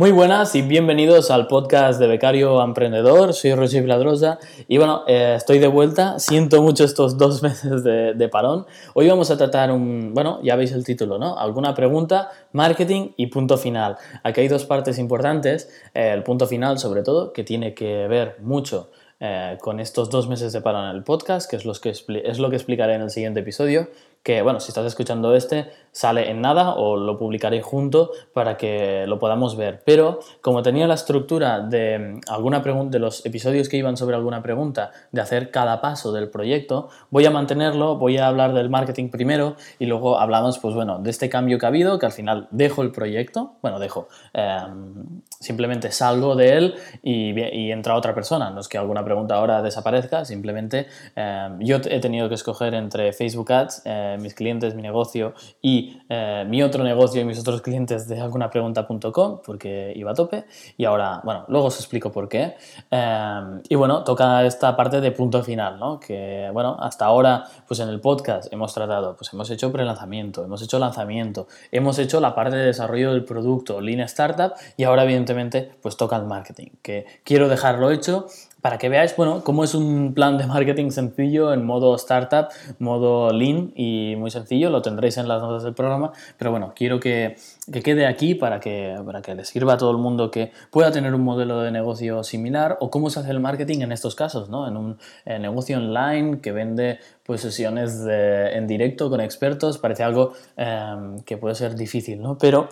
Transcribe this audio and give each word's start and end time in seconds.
Muy 0.00 0.12
buenas 0.12 0.54
y 0.54 0.62
bienvenidos 0.62 1.30
al 1.30 1.46
podcast 1.46 2.00
de 2.00 2.06
Becario 2.06 2.64
Emprendedor. 2.64 3.34
Soy 3.34 3.54
Roger 3.54 3.82
Viladrosa 3.82 4.38
y 4.66 4.78
bueno, 4.78 5.02
eh, 5.06 5.34
estoy 5.36 5.58
de 5.58 5.66
vuelta. 5.66 6.18
Siento 6.18 6.62
mucho 6.62 6.84
estos 6.84 7.18
dos 7.18 7.42
meses 7.42 7.84
de, 7.84 8.28
parón. 8.32 8.64
Hoy 8.94 9.08
vamos 9.08 9.30
a 9.30 9.36
tratar 9.36 9.70
un, 9.70 10.14
bueno, 10.14 10.40
ya 10.42 10.56
veis 10.56 10.72
el 10.72 10.86
título, 10.86 11.18
¿no? 11.18 11.38
Alguna 11.38 11.74
pregunta, 11.74 12.30
marketing 12.54 13.10
y 13.18 13.26
punto 13.26 13.58
final. 13.58 13.98
Aquí 14.22 14.40
hay 14.40 14.48
dos 14.48 14.64
partes 14.64 14.98
importantes. 14.98 15.68
Eh, 15.92 16.12
el 16.14 16.22
punto 16.22 16.46
final, 16.46 16.78
sobre 16.78 17.02
todo, 17.02 17.34
que 17.34 17.44
tiene 17.44 17.74
que 17.74 18.08
ver 18.08 18.36
mucho 18.40 18.88
eh, 19.20 19.58
con 19.60 19.80
estos 19.80 20.08
dos 20.08 20.28
meses 20.28 20.54
de 20.54 20.62
parón 20.62 20.88
en 20.88 20.96
el 20.96 21.04
podcast, 21.04 21.50
que 21.50 21.56
es, 21.56 21.66
los 21.66 21.78
que 21.78 21.90
es 21.90 22.38
lo 22.38 22.48
que 22.48 22.56
explicaré 22.56 22.94
en 22.94 23.02
el 23.02 23.10
siguiente 23.10 23.40
episodio 23.40 23.90
que 24.22 24.42
bueno, 24.42 24.60
si 24.60 24.68
estás 24.68 24.84
escuchando 24.84 25.34
este, 25.34 25.70
sale 25.92 26.30
en 26.30 26.40
nada 26.40 26.74
o 26.74 26.96
lo 26.96 27.16
publicaré 27.16 27.62
junto 27.62 28.10
para 28.34 28.56
que 28.56 29.04
lo 29.06 29.18
podamos 29.18 29.56
ver. 29.56 29.82
Pero 29.84 30.20
como 30.42 30.62
tenía 30.62 30.86
la 30.86 30.94
estructura 30.94 31.60
de 31.60 31.98
mm, 31.98 32.20
alguna 32.28 32.62
pregunta, 32.62 32.90
de 32.92 32.98
los 32.98 33.24
episodios 33.24 33.68
que 33.68 33.76
iban 33.76 33.96
sobre 33.96 34.16
alguna 34.16 34.42
pregunta, 34.42 34.90
de 35.10 35.20
hacer 35.20 35.50
cada 35.50 35.80
paso 35.80 36.12
del 36.12 36.28
proyecto, 36.28 36.88
voy 37.10 37.24
a 37.24 37.30
mantenerlo, 37.30 37.96
voy 37.96 38.18
a 38.18 38.26
hablar 38.26 38.52
del 38.52 38.68
marketing 38.68 39.08
primero 39.08 39.56
y 39.78 39.86
luego 39.86 40.18
hablamos, 40.18 40.58
pues 40.58 40.74
bueno, 40.74 40.98
de 40.98 41.10
este 41.10 41.28
cambio 41.30 41.58
que 41.58 41.66
ha 41.66 41.70
habido, 41.70 41.98
que 41.98 42.06
al 42.06 42.12
final 42.12 42.48
dejo 42.50 42.82
el 42.82 42.92
proyecto, 42.92 43.54
bueno, 43.62 43.78
dejo, 43.78 44.08
em, 44.34 45.22
simplemente 45.40 45.90
salgo 45.90 46.36
de 46.36 46.52
él 46.52 46.74
y, 47.02 47.70
entra 47.70 47.96
otra 47.96 48.14
persona. 48.14 48.50
No 48.50 48.60
es 48.60 48.68
que 48.68 48.76
alguna 48.76 49.04
pregunta 49.04 49.36
ahora 49.36 49.62
desaparezca, 49.62 50.24
simplemente 50.24 50.86
em, 51.16 51.58
yo 51.60 51.76
he 51.76 52.00
tenido 52.00 52.28
que 52.28 52.34
escoger 52.34 52.74
entre 52.74 53.12
Facebook 53.12 53.50
Ads, 53.50 53.82
eh, 53.86 54.18
mis 54.20 54.34
clientes, 54.34 54.74
mi 54.74 54.82
negocio 54.82 55.32
y 55.62 55.98
eh, 56.08 56.44
mi 56.46 56.62
otro 56.62 56.84
negocio 56.84 57.22
y 57.22 57.24
mis 57.24 57.38
otros 57.38 57.62
clientes 57.62 58.06
de 58.06 58.20
algunapregunta.com 58.20 59.40
porque 59.44 59.92
iba 59.96 60.10
a 60.10 60.14
tope 60.14 60.44
y 60.76 60.84
ahora, 60.84 61.22
bueno, 61.24 61.44
luego 61.48 61.68
os 61.68 61.76
explico 61.76 62.12
por 62.12 62.28
qué. 62.28 62.56
Eh, 62.90 63.60
y 63.68 63.74
bueno, 63.76 64.04
toca 64.04 64.44
esta 64.44 64.76
parte 64.76 65.00
de 65.00 65.10
punto 65.12 65.42
final, 65.42 65.78
¿no? 65.78 65.98
Que, 65.98 66.50
bueno, 66.52 66.76
hasta 66.80 67.06
ahora, 67.06 67.44
pues 67.66 67.80
en 67.80 67.88
el 67.88 68.00
podcast 68.00 68.52
hemos 68.52 68.74
tratado, 68.74 69.16
pues 69.16 69.32
hemos 69.32 69.48
hecho 69.50 69.72
pre-lanzamiento, 69.72 70.44
hemos 70.44 70.60
hecho 70.60 70.78
lanzamiento, 70.78 71.48
hemos 71.72 71.98
hecho 71.98 72.20
la 72.20 72.34
parte 72.34 72.56
de 72.56 72.66
desarrollo 72.66 73.12
del 73.12 73.24
producto, 73.24 73.80
línea 73.80 74.04
startup 74.04 74.52
y 74.76 74.84
ahora 74.84 75.04
evidentemente 75.30 75.70
pues 75.82 75.96
toca 75.96 76.16
el 76.16 76.24
marketing, 76.24 76.68
que 76.82 77.06
quiero 77.24 77.48
dejarlo 77.48 77.90
hecho 77.90 78.26
para 78.60 78.76
que 78.76 78.90
veáis, 78.90 79.16
bueno, 79.16 79.42
cómo 79.42 79.64
es 79.64 79.74
un 79.74 80.12
plan 80.12 80.36
de 80.36 80.46
marketing 80.46 80.90
sencillo 80.90 81.54
en 81.54 81.64
modo 81.64 81.94
startup, 81.96 82.48
modo 82.78 83.32
lean 83.32 83.72
y 83.74 84.16
muy 84.18 84.30
sencillo, 84.30 84.68
lo 84.68 84.82
tendréis 84.82 85.16
en 85.16 85.28
las 85.28 85.40
notas 85.40 85.62
del 85.62 85.72
programa, 85.72 86.12
pero 86.36 86.50
bueno, 86.50 86.72
quiero 86.76 87.00
que, 87.00 87.36
que 87.72 87.82
quede 87.82 88.06
aquí 88.06 88.34
para 88.34 88.60
que, 88.60 89.00
para 89.06 89.22
que 89.22 89.34
le 89.34 89.46
sirva 89.46 89.74
a 89.74 89.76
todo 89.78 89.92
el 89.92 89.96
mundo 89.96 90.30
que 90.30 90.52
pueda 90.70 90.92
tener 90.92 91.14
un 91.14 91.22
modelo 91.22 91.62
de 91.62 91.70
negocio 91.70 92.22
similar 92.22 92.76
o 92.80 92.90
cómo 92.90 93.08
se 93.08 93.20
hace 93.20 93.30
el 93.30 93.40
marketing 93.40 93.80
en 93.80 93.92
estos 93.92 94.14
casos, 94.14 94.50
¿no? 94.50 94.68
En 94.68 94.76
un 94.76 94.98
negocio 95.24 95.78
online 95.78 96.40
que 96.40 96.52
vende 96.52 96.98
pues 97.24 97.40
sesiones 97.40 98.04
en 98.06 98.66
directo 98.66 99.08
con 99.08 99.20
expertos, 99.20 99.78
parece 99.78 100.02
algo 100.02 100.32
eh, 100.56 101.16
que 101.24 101.38
puede 101.38 101.54
ser 101.54 101.76
difícil, 101.76 102.20
¿no? 102.20 102.36
Pero 102.36 102.68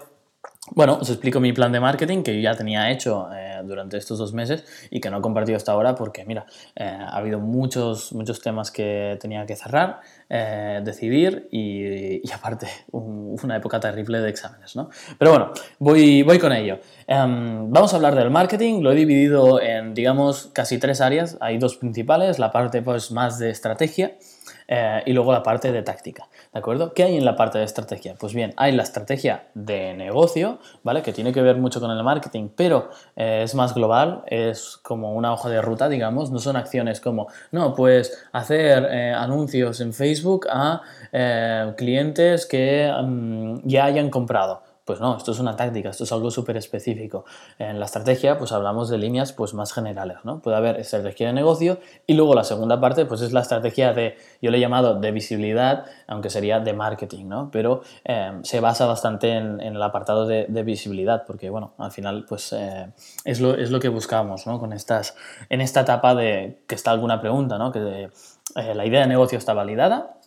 bueno, 0.74 0.98
os 1.00 1.08
explico 1.10 1.40
mi 1.40 1.52
plan 1.52 1.72
de 1.72 1.80
marketing 1.80 2.22
que 2.22 2.40
ya 2.40 2.54
tenía 2.54 2.90
hecho 2.90 3.28
eh, 3.34 3.60
durante 3.64 3.96
estos 3.96 4.18
dos 4.18 4.32
meses 4.32 4.64
y 4.90 5.00
que 5.00 5.10
no 5.10 5.18
he 5.18 5.20
compartido 5.20 5.56
hasta 5.56 5.72
ahora 5.72 5.94
porque, 5.94 6.24
mira, 6.24 6.46
eh, 6.74 6.84
ha 6.84 7.16
habido 7.16 7.40
muchos, 7.40 8.12
muchos 8.12 8.40
temas 8.40 8.70
que 8.70 9.18
tenía 9.20 9.46
que 9.46 9.56
cerrar, 9.56 10.00
eh, 10.28 10.80
decidir 10.84 11.48
y, 11.50 12.20
aparte 12.32 12.68
una 12.92 13.56
época 13.56 13.80
terrible 13.80 14.20
de 14.20 14.28
exámenes, 14.28 14.76
¿no? 14.76 14.90
Pero 15.18 15.30
bueno, 15.30 15.52
voy, 15.78 16.22
voy 16.22 16.38
con 16.38 16.52
ello. 16.52 16.78
Em, 17.06 17.70
vamos 17.70 17.92
a 17.92 17.96
hablar 17.96 18.14
del 18.14 18.30
marketing, 18.30 18.82
lo 18.82 18.92
he 18.92 18.94
dividido 18.94 19.60
en, 19.60 19.94
digamos, 19.94 20.50
casi 20.52 20.78
tres 20.78 21.00
áreas. 21.00 21.36
Hay 21.40 21.58
dos 21.58 21.76
principales, 21.76 22.38
la 22.38 22.50
parte 22.52 22.82
pues 22.82 23.10
más 23.10 23.38
de 23.38 23.50
estrategia 23.50 24.16
eh, 24.70 25.02
y 25.06 25.14
luego 25.14 25.32
la 25.32 25.42
parte 25.42 25.72
de 25.72 25.82
táctica, 25.82 26.28
¿de 26.52 26.58
acuerdo? 26.58 26.92
¿Qué 26.92 27.02
hay 27.02 27.16
en 27.16 27.24
la 27.24 27.36
parte 27.36 27.56
de 27.58 27.64
estrategia? 27.64 28.14
Pues 28.20 28.34
bien, 28.34 28.52
hay 28.58 28.72
la 28.72 28.82
estrategia 28.82 29.48
de 29.54 29.94
negocio, 29.94 30.58
¿vale? 30.82 31.00
Que 31.00 31.14
tiene 31.14 31.32
que 31.32 31.40
ver 31.40 31.56
mucho 31.56 31.80
con 31.80 31.90
el 31.90 32.04
marketing, 32.04 32.50
pero 32.54 32.90
eh, 33.16 33.40
es 33.42 33.54
más 33.54 33.74
global, 33.74 34.24
es 34.26 34.76
como 34.82 35.14
una 35.14 35.32
hoja 35.32 35.48
de 35.48 35.62
ruta, 35.62 35.88
digamos, 35.88 36.30
no 36.30 36.38
son 36.38 36.56
acciones 36.56 37.00
como, 37.00 37.28
no, 37.50 37.74
pues 37.74 38.26
hacer 38.32 38.86
eh, 38.90 39.12
anuncios 39.12 39.80
en 39.80 39.94
Facebook 39.94 40.46
a 40.50 40.82
clientes 41.76 42.44
que 42.44 42.92
mm, 43.02 43.60
ya 43.64 43.86
hayan 43.86 44.10
comprado 44.10 44.67
pues 44.88 45.00
no, 45.00 45.18
esto 45.18 45.32
es 45.32 45.38
una 45.38 45.54
táctica, 45.54 45.90
esto 45.90 46.04
es 46.04 46.12
algo 46.12 46.30
súper 46.30 46.56
específico. 46.56 47.26
En 47.58 47.78
la 47.78 47.84
estrategia, 47.84 48.38
pues 48.38 48.52
hablamos 48.52 48.88
de 48.88 48.96
líneas 48.96 49.34
pues 49.34 49.52
más 49.52 49.74
generales, 49.74 50.16
¿no? 50.24 50.40
Puede 50.40 50.56
haber 50.56 50.80
estrategia 50.80 51.26
de 51.26 51.34
negocio 51.34 51.78
y 52.06 52.14
luego 52.14 52.34
la 52.34 52.42
segunda 52.42 52.80
parte, 52.80 53.04
pues 53.04 53.20
es 53.20 53.34
la 53.34 53.40
estrategia 53.40 53.92
de, 53.92 54.16
yo 54.40 54.50
le 54.50 54.56
he 54.56 54.60
llamado 54.62 54.98
de 54.98 55.10
visibilidad, 55.10 55.84
aunque 56.06 56.30
sería 56.30 56.60
de 56.60 56.72
marketing, 56.72 57.26
¿no? 57.26 57.50
Pero 57.50 57.82
eh, 58.06 58.38
se 58.44 58.60
basa 58.60 58.86
bastante 58.86 59.30
en, 59.32 59.60
el 59.60 59.82
apartado 59.82 60.26
de, 60.26 60.62
visibilidad, 60.62 61.24
porque, 61.26 61.50
bueno, 61.50 61.74
al 61.76 61.90
final, 61.90 62.24
pues 62.26 62.54
eh, 62.54 62.90
es, 63.26 63.42
lo, 63.42 63.58
es, 63.58 63.70
lo, 63.70 63.80
que 63.80 63.90
buscamos, 63.90 64.46
¿no? 64.46 64.58
Con 64.58 64.72
estas, 64.72 65.14
en 65.50 65.60
esta 65.60 65.82
etapa 65.82 66.14
de 66.14 66.62
que 66.66 66.74
está 66.74 66.92
alguna 66.92 67.20
pregunta, 67.20 67.58
¿no? 67.58 67.72
Que 67.72 68.08
eh, 68.56 68.74
la 68.74 68.86
idea 68.86 69.02
de 69.02 69.06
negocio 69.06 69.36
está 69.36 69.52
validada, 69.52 70.17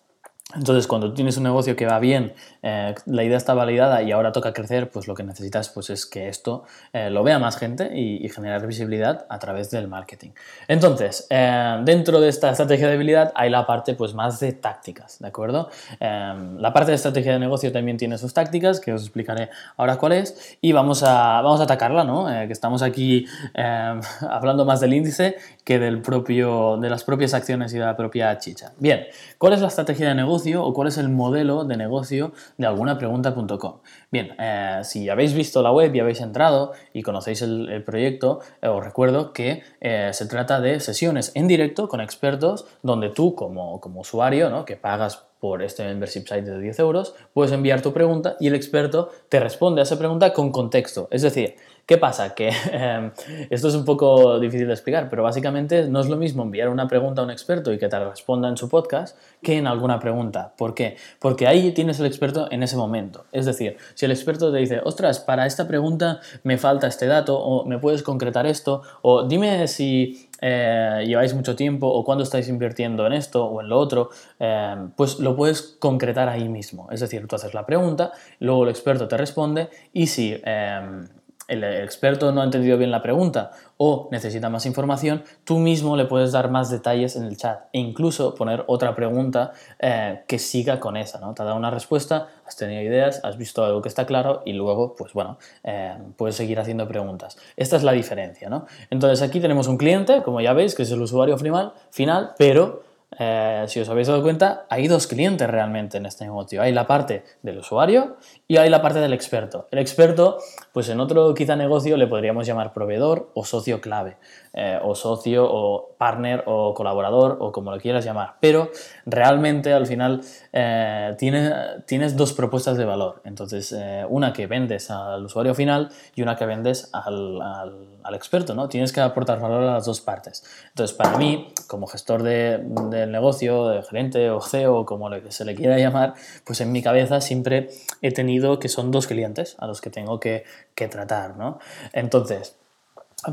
entonces, 0.56 0.88
cuando 0.88 1.14
tienes 1.14 1.38
un 1.38 1.44
negocio 1.44 1.76
que 1.76 1.86
va 1.86 2.00
bien, 2.00 2.34
eh, 2.62 2.94
la 3.06 3.24
idea 3.24 3.38
está 3.38 3.54
validada 3.54 4.02
y 4.02 4.12
ahora 4.12 4.32
toca 4.32 4.54
crecer, 4.54 4.90
pues 4.90 5.08
lo 5.08 5.16
que 5.16 5.24
necesitas 5.24 5.70
pues, 5.70 5.90
es 5.90 6.06
que 6.06 6.28
esto 6.28 6.64
eh, 6.94 7.10
lo 7.10 7.24
vea 7.24 7.40
más 7.40 7.58
gente 7.58 7.98
y, 7.98 8.30
generar 8.32 8.66
visibilidad 8.66 9.26
a 9.30 9.40
través 9.40 9.72
del 9.72 9.88
marketing. 9.90 10.30
Entonces, 10.68 11.28
eh, 11.30 11.82
dentro 11.84 12.22
de 12.22 12.30
esta 12.30 12.52
estrategia 12.52 12.88
de 12.88 12.94
habilidad 12.94 13.34
hay 13.36 13.50
la 13.50 13.66
parte 13.66 13.94
pues, 13.94 14.14
más 14.14 14.40
de 14.40 14.54
tácticas, 14.54 15.20
¿de 15.20 15.28
acuerdo? 15.28 15.70
la 16.00 16.74
parte 16.74 16.92
de 16.92 16.96
estrategia 16.96 17.34
de 17.34 17.40
negocio 17.40 17.72
también 17.72 17.98
tiene 17.98 18.18
sus 18.18 18.34
tácticas, 18.34 18.80
que 18.80 18.94
os 18.94 19.02
explicaré 19.02 19.50
ahora 19.78 19.98
cuál 19.98 20.14
es, 20.14 20.58
y 20.62 20.72
vamos 20.72 21.04
a, 21.04 21.42
vamos 21.42 21.60
a 21.60 21.64
atacarla, 21.64 22.04
¿no? 22.04 22.26
que 22.26 22.54
estamos 22.54 22.82
aquí 22.82 23.26
hablando 23.56 24.66
más 24.66 24.80
del 24.80 24.94
índice 24.94 25.36
que 25.64 25.80
del 25.80 26.02
propio, 26.02 26.78
de 26.78 26.90
las 26.90 27.04
propias 27.04 27.34
acciones 27.34 27.74
y 27.74 27.78
de 27.78 27.86
la 27.86 27.96
propia 27.96 28.38
chicha. 28.38 28.74
Bien, 28.80 29.06
¿cuál 29.38 29.54
es 29.54 29.62
la 29.62 29.68
estrategia 29.68 30.08
de 30.10 30.16
negocio? 30.16 30.41
O 30.64 30.74
cuál 30.74 30.88
es 30.88 30.98
el 30.98 31.10
modelo 31.10 31.64
de 31.64 31.78
negocio 31.78 32.34
de 32.58 32.68
alguna 32.68 32.98
pregunta.com. 32.98 33.80
Bien, 34.12 34.36
eh, 34.40 34.82
si 34.84 35.10
habéis 35.10 35.34
visto 35.34 35.62
la 35.62 35.72
web 35.72 35.94
y 35.94 36.00
habéis 36.00 36.22
entrado 36.22 36.74
y 36.94 37.04
conocéis 37.04 37.42
el, 37.42 37.84
proyecto, 37.86 38.40
eh, 38.62 38.68
os 38.68 38.84
recuerdo 38.84 39.34
que 39.34 39.64
eh, 39.80 40.10
se 40.14 40.26
trata 40.26 40.60
de 40.60 40.80
sesiones 40.80 41.32
en 41.36 41.48
directo 41.48 41.88
con 41.88 42.02
expertos 42.02 42.66
donde 42.82 43.10
tú 43.10 43.36
como, 43.36 43.80
como 43.80 44.02
usuario, 44.02 44.50
¿no? 44.50 44.66
que 44.66 44.76
pagas 44.76 45.26
por 45.40 45.64
este 45.64 45.84
membership 45.84 46.28
site 46.28 46.44
de 46.44 46.60
10 46.60 46.80
euros, 46.80 47.16
puedes 47.34 47.52
enviar 47.52 47.82
tu 47.82 47.94
pregunta 47.94 48.38
y 48.40 48.48
el 48.48 48.54
experto 48.54 49.10
te 49.28 49.40
responde 49.40 49.82
a 49.82 49.84
esa 49.84 49.98
pregunta 49.98 50.34
con 50.34 50.52
contexto. 50.52 51.08
Es 51.10 51.24
decir, 51.24 51.56
¿qué 51.92 51.98
pasa? 51.98 52.34
Que 52.34 52.54
em, 52.72 53.12
esto 53.50 53.68
es 53.68 53.76
un 53.76 53.84
poco 53.84 54.40
difícil 54.40 54.66
de 54.66 54.72
explicar, 54.72 55.10
pero 55.10 55.24
básicamente 55.24 55.90
no 55.90 56.00
es 56.00 56.08
lo 56.08 56.16
mismo 56.16 56.42
enviar 56.44 56.70
una 56.70 56.88
pregunta 56.88 57.22
a 57.22 57.26
un 57.26 57.32
experto 57.32 57.74
y 57.74 57.78
que 57.78 57.90
te 57.90 58.00
responda 58.00 58.48
en 58.48 58.56
su 58.56 58.70
podcast 58.70 59.18
que 59.44 59.58
en 59.58 59.68
alguna 59.68 60.00
pregunta. 60.00 60.54
¿Por 60.58 60.74
qué? 60.74 60.96
Porque 61.20 61.48
ahí 61.48 61.74
tienes 61.74 62.00
el 62.00 62.06
experto 62.06 62.48
en 62.50 62.64
ese 62.64 62.78
momento. 62.78 63.26
Es 63.34 63.46
decir, 63.46 63.76
si 63.94 64.06
el 64.06 64.12
experto 64.12 64.54
te 64.54 64.60
dice, 64.60 64.80
ostras, 64.82 65.20
para 65.20 65.46
esta 65.46 65.68
pregunta 65.68 66.22
me 66.44 66.58
falta 66.58 66.88
este 66.88 67.08
dato, 67.08 67.38
o 67.38 67.66
me 67.66 67.78
puedes 67.78 68.04
concretar 68.04 68.46
esto, 68.46 68.84
o 69.02 69.24
dime 69.24 69.68
si 69.68 70.30
eh, 70.40 71.04
lleváis 71.06 71.34
mucho 71.34 71.58
tiempo 71.58 71.88
o 71.88 72.06
cuándo 72.06 72.24
estáis 72.24 72.48
invirtiendo 72.48 73.06
en 73.06 73.12
esto 73.12 73.44
o 73.46 73.60
en 73.60 73.68
lo 73.68 73.78
otro, 73.78 74.12
eh, 74.40 74.78
pues 74.96 75.20
lo 75.20 75.36
puedes 75.36 75.62
concretar 75.62 76.30
ahí 76.30 76.48
mismo. 76.48 76.88
Es 76.90 77.02
decir, 77.02 77.28
tú 77.28 77.36
haces 77.36 77.54
la 77.54 77.66
pregunta, 77.66 78.14
luego 78.40 78.64
el 78.64 78.70
experto 78.70 79.10
te 79.10 79.18
responde 79.18 79.70
y 79.92 80.08
si... 80.08 80.40
Eh, 80.42 81.04
el 81.52 81.64
experto 81.64 82.32
no 82.32 82.42
ha 82.42 82.46
entendido 82.46 82.78
bien 82.78 82.92
la 82.92 83.02
pregunta 83.02 83.52
o 83.76 84.08
necesita 84.10 84.50
más 84.50 84.66
información, 84.66 85.24
tú 85.44 85.58
mismo 85.58 85.98
le 85.98 86.06
puedes 86.06 86.32
dar 86.32 86.50
más 86.50 86.70
detalles 86.70 87.18
en 87.18 87.24
el 87.24 87.36
chat 87.36 87.64
e 87.74 87.80
incluso 87.80 88.36
poner 88.36 88.64
otra 88.68 88.96
pregunta 88.96 89.52
eh, 89.78 90.24
que 90.28 90.40
siga 90.40 90.80
con 90.80 90.96
esa, 90.96 91.20
¿no? 91.20 91.34
Te 91.34 91.42
ha 91.42 91.46
dado 91.46 91.58
una 91.58 91.70
respuesta, 91.70 92.30
has 92.46 92.56
tenido 92.56 92.82
ideas, 92.82 93.20
has 93.24 93.38
visto 93.38 93.66
algo 93.66 93.82
que 93.82 93.90
está 93.90 94.06
claro 94.06 94.44
y 94.46 94.54
luego, 94.54 94.96
pues 94.96 95.12
bueno, 95.12 95.38
eh, 95.64 95.98
puedes 96.16 96.36
seguir 96.36 96.58
haciendo 96.58 96.88
preguntas. 96.88 97.38
Esta 97.58 97.76
es 97.76 97.84
la 97.84 97.92
diferencia, 97.92 98.50
¿no? 98.50 98.66
Entonces 98.90 99.22
aquí 99.22 99.42
tenemos 99.42 99.68
un 99.68 99.78
cliente, 99.78 100.24
como 100.24 100.40
ya 100.40 100.54
veis, 100.54 100.74
que 100.74 100.84
es 100.84 100.92
el 100.92 101.02
usuario 101.02 101.38
final, 101.38 101.74
final 101.90 102.32
pero 102.38 102.91
eh, 103.20 103.66
si 103.68 103.80
os 103.80 103.90
habéis 103.90 104.08
dado 104.08 104.22
cuenta, 104.22 104.66
hay 104.70 104.88
dos 104.88 105.08
clientes 105.08 105.50
realmente 105.50 105.98
en 105.98 106.06
este 106.06 106.24
negocio. 106.24 106.62
Hay 106.62 106.72
la 106.72 106.88
parte 106.88 107.24
del 107.42 107.58
usuario 107.58 108.18
y 108.48 108.58
hay 108.58 108.70
la 108.70 108.82
parte 108.82 109.00
del 109.00 109.14
experto. 109.14 109.68
El 109.72 109.80
experto, 109.80 110.38
pues 110.72 110.88
en 110.90 111.00
otro 111.00 111.34
quizá 111.34 111.56
negocio 111.56 111.98
le 111.98 112.08
podríamos 112.08 112.48
llamar 112.48 112.72
proveedor 112.72 113.32
o 113.34 113.44
socio 113.44 113.82
clave, 113.82 114.18
eh, 114.54 114.80
o 114.82 114.96
socio 114.96 115.46
o 115.50 115.96
partner 115.98 116.44
o 116.46 116.74
colaborador 116.74 117.38
o 117.40 117.52
como 117.52 117.72
lo 117.72 117.80
quieras 117.80 118.06
llamar. 118.06 118.36
Pero 118.40 118.72
realmente 119.06 119.74
al 119.74 119.86
final 119.86 120.22
eh, 120.54 121.16
tienes 121.18 122.18
dos 122.18 122.34
propuestas 122.34 122.78
de 122.78 122.86
valor. 122.86 123.22
Entonces, 123.26 123.76
una 124.10 124.34
que 124.34 124.48
vendes 124.48 124.92
al 124.92 125.26
usuario 125.26 125.56
final 125.56 125.90
y 126.16 126.22
una 126.22 126.36
que 126.36 126.46
vendes 126.46 126.90
al, 126.94 127.42
al, 127.42 128.16
experto, 128.16 128.54
¿no? 128.54 128.68
Tienes 128.68 128.92
que 128.92 129.00
aportar 129.00 129.40
valor 129.40 129.64
a 129.64 129.74
las 129.74 129.86
dos 129.86 130.02
partes. 130.02 130.44
Entonces, 130.70 130.96
para 130.96 131.18
mí, 131.18 131.54
como 131.68 131.88
gestor 131.88 132.24
de 132.24 132.62
del 132.90 133.12
negocio, 133.12 133.70
de 133.70 133.84
gerente 133.84 134.30
o 134.30 134.42
CEO, 134.42 134.86
como 134.86 135.10
se 135.30 135.46
le 135.46 135.56
quiera 135.56 135.78
llamar, 135.78 136.14
pues 136.46 136.62
en 136.62 136.72
mi 136.72 136.82
cabeza 136.82 137.22
siempre 137.22 137.70
he 138.02 138.12
tenido 138.12 138.60
que 138.60 138.70
son 138.70 138.92
dos 138.92 139.08
clientes 139.08 139.56
a 139.60 139.68
los 139.68 139.82
que 139.82 139.90
tengo 139.90 140.20
que, 140.20 140.44
tratar, 140.90 141.38
¿no? 141.38 141.60
Entonces, 141.94 142.58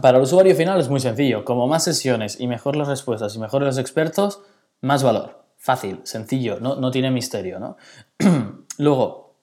para 0.02 0.19
el 0.19 0.25
usuario 0.25 0.54
final 0.54 0.80
es 0.80 0.88
muy 0.88 1.00
sencillo. 1.00 1.44
Como 1.44 1.66
más 1.66 1.84
sesiones 1.84 2.40
y 2.40 2.46
mejor 2.46 2.76
las 2.76 2.88
respuestas 2.88 3.34
y 3.34 3.38
mejor 3.38 3.62
los 3.62 3.78
expertos, 3.78 4.40
más 4.80 5.02
valor. 5.02 5.44
Fácil, 5.56 6.00
sencillo, 6.04 6.60
no, 6.60 6.76
no 6.76 6.90
tiene 6.90 7.10
misterio, 7.10 7.58
¿no? 7.58 7.76
Luego, 8.78 9.34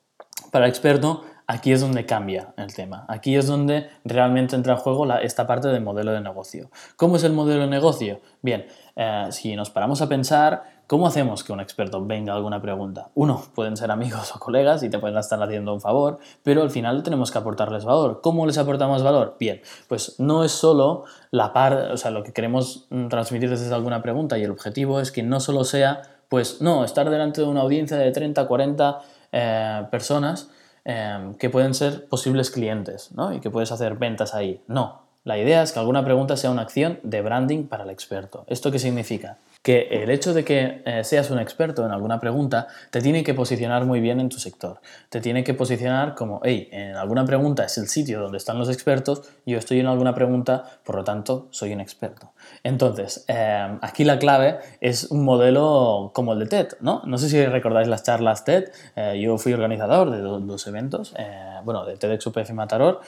para 0.51 0.65
el 0.65 0.69
experto, 0.69 1.23
aquí 1.47 1.71
es 1.71 1.81
donde 1.81 2.05
cambia 2.05 2.53
el 2.57 2.73
tema. 2.73 3.05
Aquí 3.07 3.35
es 3.35 3.47
donde 3.47 3.89
realmente 4.03 4.55
entra 4.55 4.73
en 4.73 4.79
juego 4.79 5.11
esta 5.15 5.45
parte 5.45 5.67
del 5.67 5.83
modelo 5.83 6.11
de 6.11 6.21
negocio. 6.21 6.69
¿Cómo 6.95 7.17
es 7.17 7.23
el 7.23 7.33
modelo 7.33 7.61
de 7.61 7.67
negocio? 7.67 8.21
Bien, 8.41 8.65
eh, 8.95 9.27
si 9.31 9.55
nos 9.55 9.69
paramos 9.69 10.01
a 10.01 10.07
pensar, 10.09 10.63
¿cómo 10.87 11.07
hacemos 11.07 11.43
que 11.43 11.53
un 11.53 11.59
experto 11.59 12.05
venga 12.05 12.33
a 12.33 12.35
alguna 12.35 12.61
pregunta? 12.61 13.09
Uno, 13.15 13.43
pueden 13.53 13.77
ser 13.77 13.91
amigos 13.91 14.31
o 14.35 14.39
colegas 14.39 14.83
y 14.83 14.89
te 14.89 14.99
pueden 14.99 15.17
estar 15.17 15.41
haciendo 15.41 15.73
un 15.73 15.81
favor, 15.81 16.19
pero 16.43 16.61
al 16.61 16.69
final 16.69 17.03
tenemos 17.03 17.31
que 17.31 17.37
aportarles 17.37 17.85
valor. 17.85 18.21
¿Cómo 18.21 18.45
les 18.45 18.57
aportamos 18.57 19.03
valor? 19.03 19.35
Bien, 19.39 19.61
pues 19.87 20.19
no 20.19 20.43
es 20.43 20.51
solo 20.51 21.05
la 21.31 21.53
parte, 21.53 21.91
o 21.91 21.97
sea, 21.97 22.11
lo 22.11 22.23
que 22.23 22.33
queremos 22.33 22.87
transmitir 23.09 23.49
desde 23.49 23.73
alguna 23.73 24.01
pregunta 24.01 24.37
y 24.37 24.43
el 24.43 24.51
objetivo 24.51 24.99
es 24.99 25.11
que 25.11 25.23
no 25.23 25.39
solo 25.39 25.63
sea, 25.63 26.01
pues 26.29 26.61
no, 26.61 26.83
estar 26.83 27.09
delante 27.09 27.41
de 27.41 27.47
una 27.47 27.61
audiencia 27.61 27.97
de 27.97 28.11
30, 28.11 28.47
40 28.47 28.99
eh, 29.31 29.87
personas, 29.91 30.49
Em, 30.87 31.33
que 31.33 31.49
pueden 31.49 31.73
ser 31.73 32.05
posibles 32.05 32.51
clientes 32.51 33.11
¿no? 33.11 33.33
y 33.33 33.39
que 33.39 33.49
puedes 33.49 33.71
hacer 33.71 33.95
ventas 33.95 34.35
ahí. 34.35 34.61
No, 34.67 35.01
la 35.23 35.39
idea 35.39 35.63
es 35.63 35.71
que 35.71 35.79
alguna 35.79 36.05
pregunta 36.05 36.37
sea 36.37 36.51
una 36.51 36.61
acción 36.61 36.99
de 37.01 37.23
branding 37.23 37.63
para 37.63 37.85
el 37.85 37.89
experto. 37.89 38.45
¿Esto 38.45 38.71
qué 38.71 38.77
significa? 38.77 39.39
Que 39.65 39.87
el 39.89 40.11
hecho 40.11 40.35
de 40.35 40.45
que 40.45 40.83
eh, 40.85 41.03
seas 41.03 41.31
un 41.31 41.39
experto 41.39 41.83
en 41.87 41.91
alguna 41.91 42.19
pregunta 42.19 42.67
te 42.91 43.01
tiene 43.01 43.23
que 43.23 43.33
posicionar 43.33 43.83
muy 43.83 43.99
bien 43.99 44.19
en 44.19 44.29
tu 44.29 44.37
sector. 44.37 44.79
Te 45.09 45.21
tiene 45.21 45.43
que 45.43 45.55
posicionar 45.55 46.13
como, 46.13 46.39
hey, 46.43 46.69
en 46.71 46.95
alguna 46.95 47.25
pregunta 47.25 47.65
es 47.65 47.79
el 47.79 47.87
sitio 47.87 48.21
donde 48.21 48.37
están 48.37 48.59
los 48.59 48.69
expertos, 48.69 49.23
yo 49.43 49.57
estoy 49.57 49.79
en 49.79 49.87
alguna 49.87 50.13
pregunta, 50.13 50.65
por 50.83 50.97
lo 50.97 51.03
tanto, 51.03 51.47
soy 51.49 51.73
un 51.73 51.81
experto. 51.81 52.31
Entonces, 52.61 53.25
em, 53.27 53.79
aquí 53.81 54.03
la 54.03 54.19
clave 54.19 54.59
es 54.81 55.05
un 55.05 55.25
modelo 55.25 56.11
como 56.13 56.33
el 56.33 56.39
de 56.41 56.45
TED, 56.45 56.67
¿no? 56.81 57.01
No 57.07 57.17
sé 57.17 57.27
si 57.27 57.43
recordáis 57.43 57.87
las 57.87 58.03
charlas 58.03 58.45
TED, 58.45 58.65
eh, 58.95 59.19
yo 59.19 59.39
fui 59.39 59.51
organizador 59.53 60.11
de 60.11 60.19
dos, 60.19 60.67
eventos, 60.67 61.15
eh, 61.17 61.59
bueno, 61.63 61.85
de 61.85 61.97
TEDx 61.97 62.27
UPF 62.27 62.51
Mataror, 62.51 63.01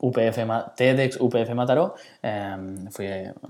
UPF, 0.00 0.38
TEDx 0.76 1.20
UPF 1.20 1.54
Mataró, 1.54 1.94
em, 2.22 2.90
fui 2.90 3.06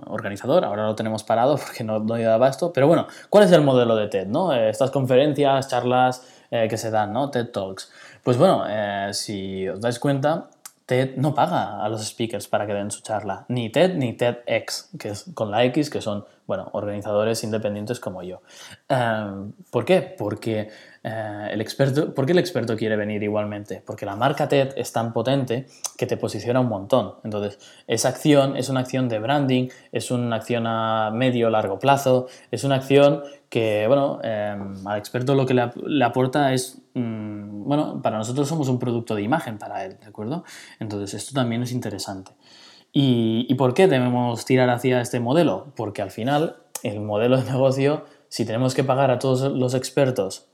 organizador, 0.06 0.64
ahora 0.64 0.86
lo 0.86 0.94
tenemos 0.94 1.22
parado 1.22 1.56
porque 1.56 1.84
no, 1.84 2.00
no 2.00 2.18
daba 2.18 2.48
esto, 2.48 2.72
pero 2.72 2.86
bueno, 2.86 3.06
¿cuál 3.28 3.44
es 3.44 3.52
el 3.52 3.62
modelo 3.62 3.96
de 3.96 4.08
TED? 4.08 4.26
¿no? 4.26 4.52
Eh, 4.52 4.68
estas 4.68 4.90
conferencias, 4.90 5.68
charlas 5.68 6.22
eh, 6.50 6.66
que 6.68 6.76
se 6.76 6.90
dan, 6.90 7.12
¿no? 7.12 7.30
TED 7.30 7.50
Talks. 7.50 7.92
Pues 8.24 8.36
bueno, 8.36 8.64
eh, 8.68 9.10
si 9.12 9.68
os 9.68 9.80
dais 9.80 9.98
cuenta, 9.98 10.50
TED 10.84 11.14
no 11.16 11.32
paga 11.32 11.84
a 11.84 11.88
los 11.88 12.04
speakers 12.04 12.48
para 12.48 12.66
que 12.66 12.74
den 12.74 12.90
su 12.90 13.00
charla, 13.02 13.44
ni 13.46 13.70
TED 13.70 13.94
ni 13.94 14.14
TEDx, 14.14 14.90
que 14.98 15.10
es 15.10 15.30
con 15.34 15.52
la 15.52 15.62
X, 15.66 15.88
que 15.88 16.00
son, 16.00 16.24
bueno, 16.48 16.68
organizadores 16.72 17.44
independientes 17.44 18.00
como 18.00 18.24
yo. 18.24 18.42
Em, 18.88 19.52
¿Por 19.70 19.84
qué? 19.84 20.02
Porque 20.02 20.68
eh, 21.02 21.48
el 21.52 21.62
experto, 21.62 22.12
¿por 22.14 22.26
qué 22.26 22.32
el 22.32 22.38
experto 22.38 22.76
quiere 22.76 22.94
venir 22.94 23.22
igualmente? 23.22 23.82
Porque 23.84 24.04
la 24.04 24.16
marca 24.16 24.48
TED 24.48 24.74
es 24.76 24.92
tan 24.92 25.12
potente 25.12 25.66
que 25.96 26.06
te 26.06 26.16
posiciona 26.18 26.60
un 26.60 26.68
montón. 26.68 27.14
Entonces, 27.24 27.58
esa 27.86 28.10
acción 28.10 28.56
es 28.56 28.68
una 28.68 28.80
acción 28.80 29.08
de 29.08 29.18
branding, 29.18 29.68
es 29.92 30.10
una 30.10 30.36
acción 30.36 30.66
a 30.66 31.10
medio 31.10 31.48
largo 31.48 31.78
plazo, 31.78 32.26
es 32.50 32.64
una 32.64 32.76
acción 32.76 33.22
que, 33.48 33.86
bueno, 33.86 34.20
em, 34.22 34.86
al 34.86 34.98
experto 34.98 35.34
lo 35.34 35.46
que 35.46 35.54
le, 35.54 36.04
aporta 36.04 36.52
es, 36.52 36.82
mm, 36.94 37.64
bueno, 37.64 38.02
para 38.02 38.18
nosotros 38.18 38.46
somos 38.46 38.68
un 38.68 38.78
producto 38.78 39.14
de 39.14 39.22
imagen 39.22 39.58
para 39.58 39.84
él, 39.84 39.98
¿de 39.98 40.06
acuerdo? 40.06 40.44
Entonces, 40.80 41.14
esto 41.14 41.32
también 41.34 41.62
es 41.62 41.72
interesante. 41.72 42.32
¿Y, 42.92 43.46
¿Y 43.48 43.54
por 43.54 43.72
qué 43.74 43.88
debemos 43.88 44.44
tirar 44.44 44.68
hacia 44.70 45.00
este 45.00 45.20
modelo? 45.20 45.72
Porque 45.76 46.02
al 46.02 46.10
final, 46.10 46.56
el 46.82 47.00
modelo 47.00 47.38
de 47.38 47.44
negocio, 47.50 48.04
si 48.28 48.44
tenemos 48.44 48.74
que 48.74 48.84
pagar 48.84 49.10
a 49.10 49.18
todos 49.18 49.52
los 49.52 49.74
expertos 49.74 50.49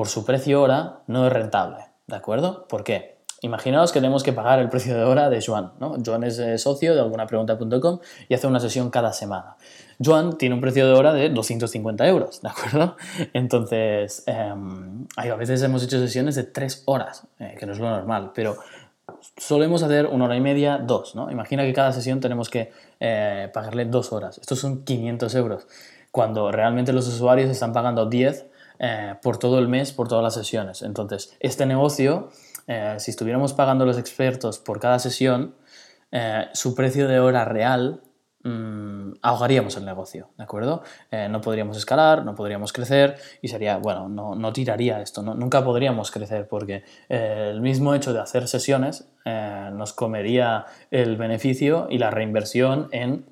por 0.00 0.08
su 0.08 0.24
precio 0.24 0.62
hora 0.62 1.00
no 1.08 1.26
es 1.26 1.32
rentable, 1.34 1.76
¿de 2.06 2.16
acuerdo? 2.16 2.66
¿Por 2.68 2.84
qué? 2.84 3.18
Imaginaos 3.42 3.92
que 3.92 4.00
tenemos 4.00 4.22
que 4.22 4.32
pagar 4.32 4.58
el 4.58 4.70
precio 4.70 4.96
de 4.96 5.04
hora 5.04 5.28
de 5.28 5.44
Joan, 5.44 5.72
¿no? 5.78 5.94
Joan 6.02 6.24
es 6.24 6.38
eh, 6.38 6.56
socio 6.56 6.94
de 6.94 7.02
algunapregunta.com 7.02 7.98
y 8.26 8.32
hace 8.32 8.46
una 8.46 8.60
sesión 8.60 8.88
cada 8.88 9.12
semana. 9.12 9.58
Joan 10.02 10.38
tiene 10.38 10.54
un 10.54 10.62
precio 10.62 10.86
de 10.86 10.94
hora 10.94 11.12
de 11.12 11.28
250 11.28 12.08
euros, 12.08 12.40
¿de 12.40 12.48
acuerdo? 12.48 12.96
Entonces, 13.34 14.22
em, 14.24 15.06
a 15.16 15.34
veces 15.34 15.62
hemos 15.64 15.84
hecho 15.84 15.98
sesiones 15.98 16.34
de 16.34 16.44
3 16.44 16.84
horas, 16.86 17.26
eh, 17.38 17.56
que 17.60 17.66
no 17.66 17.72
es 17.72 17.78
lo 17.78 17.90
normal, 17.90 18.30
pero 18.34 18.56
solemos 19.36 19.82
hacer 19.82 20.06
una 20.06 20.24
hora 20.24 20.36
y 20.36 20.40
media, 20.40 20.78
dos, 20.78 21.14
¿no? 21.14 21.30
Imagina 21.30 21.62
que 21.64 21.74
cada 21.74 21.92
sesión 21.92 22.20
tenemos 22.20 22.48
que 22.48 22.72
eh, 23.00 23.50
pagarle 23.52 23.84
dos 23.84 24.14
horas. 24.14 24.38
Estos 24.38 24.60
son 24.60 24.82
500 24.82 25.34
euros, 25.34 25.66
cuando 26.10 26.50
realmente 26.50 26.94
los 26.94 27.06
usuarios 27.06 27.50
están 27.50 27.74
pagando 27.74 28.06
10 28.06 28.49
eh, 28.82 29.14
por 29.22 29.36
todo 29.36 29.58
el 29.58 29.68
mes, 29.68 29.92
por 29.92 30.08
todas 30.08 30.24
las 30.24 30.32
sesiones. 30.32 30.80
Entonces, 30.80 31.36
este 31.38 31.66
negocio, 31.66 32.30
eh, 32.66 32.94
si 32.98 33.10
estuviéramos 33.10 33.52
pagando 33.52 33.84
los 33.84 33.98
expertos 33.98 34.58
por 34.58 34.80
cada 34.80 34.98
sesión, 34.98 35.54
eh, 36.12 36.46
su 36.54 36.74
precio 36.74 37.06
de 37.06 37.20
hora 37.20 37.44
real 37.44 38.00
mm, 38.42 39.12
ahogaríamos 39.20 39.76
el 39.76 39.84
negocio, 39.84 40.30
¿de 40.38 40.44
acuerdo? 40.44 40.82
no 41.28 41.42
podríamos 41.42 41.76
escalar, 41.76 42.24
no 42.24 42.34
podríamos 42.34 42.72
crecer 42.72 43.16
y 43.42 43.48
sería, 43.48 43.76
bueno, 43.76 44.08
no, 44.08 44.34
no 44.34 44.50
tiraría 44.50 45.02
esto, 45.02 45.22
nunca 45.22 45.62
podríamos 45.62 46.10
crecer 46.10 46.48
porque 46.48 46.82
el 47.10 47.60
mismo 47.60 47.94
hecho 47.94 48.14
de 48.14 48.20
hacer 48.20 48.48
sesiones 48.48 49.08
nos 49.26 49.92
comería 49.92 50.64
el 50.90 51.18
beneficio 51.18 51.86
y 51.90 51.98
la 51.98 52.10
reinversión 52.10 52.88
en 52.92 53.26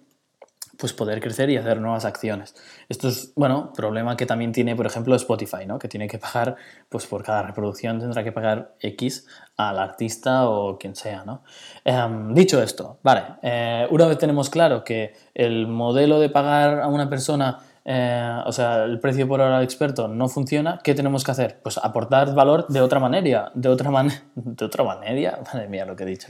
pues 0.78 0.92
poder 0.92 1.20
crecer 1.20 1.50
y 1.50 1.56
hacer 1.56 1.80
nuevas 1.80 2.04
acciones. 2.04 2.54
Esto 2.88 3.08
es, 3.08 3.32
bueno, 3.34 3.72
problema 3.74 4.16
que 4.16 4.26
también 4.26 4.52
tiene, 4.52 4.76
por 4.76 4.86
ejemplo, 4.86 5.14
Spotify, 5.16 5.66
¿no? 5.66 5.78
Que 5.78 5.88
tiene 5.88 6.06
que 6.06 6.18
pagar, 6.18 6.56
pues 6.88 7.06
por 7.06 7.24
cada 7.24 7.42
reproducción 7.42 7.98
tendrá 7.98 8.22
que 8.22 8.30
pagar 8.30 8.74
X 8.80 9.26
al 9.56 9.78
artista 9.80 10.48
o 10.48 10.78
quien 10.78 10.94
sea, 10.94 11.24
¿no? 11.24 11.42
Em, 11.84 12.32
dicho 12.32 12.62
esto, 12.62 12.98
vale, 13.02 13.24
eh, 13.42 13.88
una 13.90 14.06
vez 14.06 14.18
tenemos 14.18 14.50
claro 14.50 14.84
que 14.84 15.14
el 15.34 15.66
modelo 15.66 16.20
de 16.20 16.28
pagar 16.28 16.80
a 16.80 16.86
una 16.86 17.10
persona 17.10 17.58
eh, 17.90 18.42
o 18.44 18.52
sea, 18.52 18.84
el 18.84 19.00
precio 19.00 19.26
por 19.26 19.40
hora 19.40 19.54
del 19.54 19.64
experto 19.64 20.08
no 20.08 20.28
funciona, 20.28 20.78
¿qué 20.84 20.94
tenemos 20.94 21.24
que 21.24 21.30
hacer? 21.30 21.58
Pues 21.62 21.78
aportar 21.78 22.34
valor 22.34 22.66
de 22.68 22.82
otra 22.82 23.00
manera, 23.00 23.50
de 23.54 23.70
otra 23.70 23.90
manera, 23.90 24.20
de 24.34 24.62
otra 24.66 24.84
manera, 24.84 25.40
madre 25.54 25.68
mía 25.68 25.86
lo 25.86 25.96
que 25.96 26.02
he 26.02 26.06
dicho, 26.06 26.28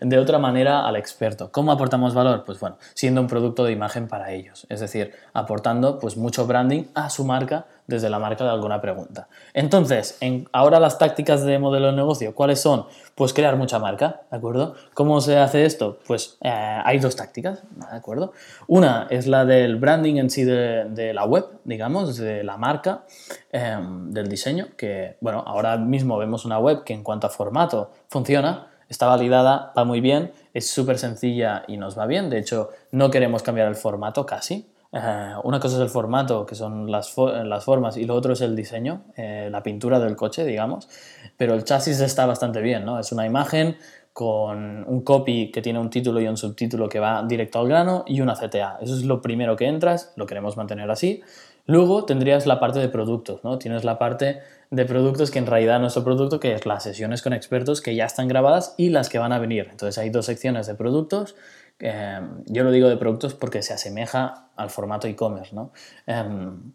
de 0.00 0.18
otra 0.18 0.38
manera 0.38 0.86
al 0.86 0.94
experto. 0.94 1.50
¿Cómo 1.50 1.72
aportamos 1.72 2.14
valor? 2.14 2.44
Pues 2.44 2.60
bueno, 2.60 2.76
siendo 2.94 3.20
un 3.20 3.26
producto 3.26 3.64
de 3.64 3.72
imagen 3.72 4.06
para 4.06 4.30
ellos, 4.30 4.68
es 4.68 4.78
decir, 4.78 5.12
aportando 5.32 5.98
pues 5.98 6.16
mucho 6.16 6.46
branding 6.46 6.84
a 6.94 7.10
su 7.10 7.24
marca 7.24 7.66
desde 7.90 8.08
la 8.08 8.18
marca 8.18 8.44
de 8.44 8.50
alguna 8.50 8.80
pregunta. 8.80 9.28
Entonces, 9.52 10.16
en, 10.20 10.48
ahora 10.52 10.80
las 10.80 10.96
tácticas 10.96 11.44
de 11.44 11.58
modelo 11.58 11.86
de 11.86 11.92
negocio, 11.92 12.34
¿cuáles 12.34 12.60
son? 12.60 12.86
Pues 13.16 13.34
crear 13.34 13.56
mucha 13.56 13.78
marca, 13.78 14.22
¿de 14.30 14.36
acuerdo? 14.36 14.74
¿Cómo 14.94 15.20
se 15.20 15.36
hace 15.36 15.66
esto? 15.66 15.98
Pues 16.06 16.38
eh, 16.40 16.48
hay 16.48 16.98
dos 17.00 17.16
tácticas, 17.16 17.62
¿de 17.70 17.96
acuerdo? 17.96 18.32
Una 18.68 19.08
es 19.10 19.26
la 19.26 19.44
del 19.44 19.76
branding 19.76 20.16
en 20.16 20.30
sí 20.30 20.44
de, 20.44 21.12
la 21.12 21.24
web, 21.24 21.46
digamos, 21.64 22.16
de 22.16 22.44
la 22.44 22.56
marca, 22.56 23.02
em, 23.50 24.10
del 24.12 24.28
diseño, 24.28 24.68
que, 24.76 25.16
bueno, 25.20 25.42
ahora 25.44 25.76
mismo 25.76 26.16
vemos 26.16 26.44
una 26.44 26.58
web 26.58 26.84
que 26.84 26.94
en 26.94 27.02
cuanto 27.02 27.26
a 27.26 27.30
formato 27.30 27.90
funciona, 28.08 28.68
está 28.88 29.06
validada, 29.06 29.72
va 29.76 29.84
muy 29.84 30.00
bien, 30.00 30.32
es 30.54 30.70
súper 30.70 30.98
sencilla 30.98 31.64
y 31.66 31.76
nos 31.76 31.98
va 31.98 32.06
bien. 32.06 32.30
De 32.30 32.38
hecho, 32.38 32.70
no 32.92 33.10
queremos 33.10 33.42
cambiar 33.42 33.66
el 33.66 33.74
formato 33.74 34.24
casi. 34.26 34.69
Una 34.92 35.60
cosa 35.60 35.76
es 35.76 35.82
el 35.82 35.88
formato, 35.88 36.44
que 36.44 36.56
son 36.56 36.90
las, 36.90 37.14
las 37.16 37.64
formas, 37.64 37.96
y 37.96 38.04
lo 38.06 38.14
otro 38.14 38.32
es 38.32 38.40
el 38.40 38.56
diseño, 38.56 39.04
eh, 39.16 39.48
la 39.50 39.62
pintura 39.62 40.00
del 40.00 40.16
coche, 40.16 40.44
digamos. 40.44 40.88
Pero 41.36 41.54
el 41.54 41.64
chasis 41.64 42.00
está 42.00 42.26
bastante 42.26 42.60
bien, 42.60 42.84
¿no? 42.84 42.98
Es 42.98 43.12
una 43.12 43.24
imagen 43.24 43.76
con 44.12 44.84
un 44.88 45.02
copy 45.02 45.52
que 45.52 45.62
tiene 45.62 45.78
un 45.78 45.90
título 45.90 46.20
y 46.20 46.26
un 46.26 46.36
subtítulo 46.36 46.88
que 46.88 46.98
va 46.98 47.22
directo 47.22 47.60
al 47.60 47.68
grano 47.68 48.04
y 48.06 48.20
una 48.20 48.34
CTA. 48.34 48.78
Eso 48.80 48.94
es 48.96 49.04
lo 49.04 49.22
primero 49.22 49.54
que 49.56 49.66
entras, 49.66 50.12
lo 50.16 50.26
queremos 50.26 50.56
mantener 50.56 50.90
así. 50.90 51.22
Luego 51.66 52.04
tendrías 52.04 52.46
la 52.46 52.58
parte 52.58 52.80
de 52.80 52.88
productos, 52.88 53.44
¿no? 53.44 53.58
Tienes 53.58 53.84
la 53.84 53.96
parte 53.96 54.40
de 54.70 54.84
productos 54.86 55.30
que 55.30 55.38
en 55.38 55.46
realidad 55.46 55.78
nuestro 55.78 56.02
producto, 56.02 56.40
que 56.40 56.54
es 56.54 56.66
las 56.66 56.82
sesiones 56.82 57.22
con 57.22 57.32
expertos 57.32 57.80
que 57.80 57.94
ya 57.94 58.06
están 58.06 58.26
grabadas 58.26 58.74
y 58.76 58.88
las 58.88 59.08
que 59.08 59.18
van 59.18 59.32
a 59.32 59.38
venir. 59.38 59.68
Entonces 59.70 59.96
hay 59.98 60.10
dos 60.10 60.26
secciones 60.26 60.66
de 60.66 60.74
productos. 60.74 61.36
Em, 61.80 62.44
yo 62.46 62.62
lo 62.64 62.70
digo 62.70 62.88
de 62.88 62.96
productos 62.96 63.34
porque 63.34 63.62
se 63.62 63.72
asemeja 63.72 64.50
al 64.56 64.70
formato 64.70 65.06
e-commerce, 65.08 65.54
¿no? 65.54 65.72
Em, 66.06 66.72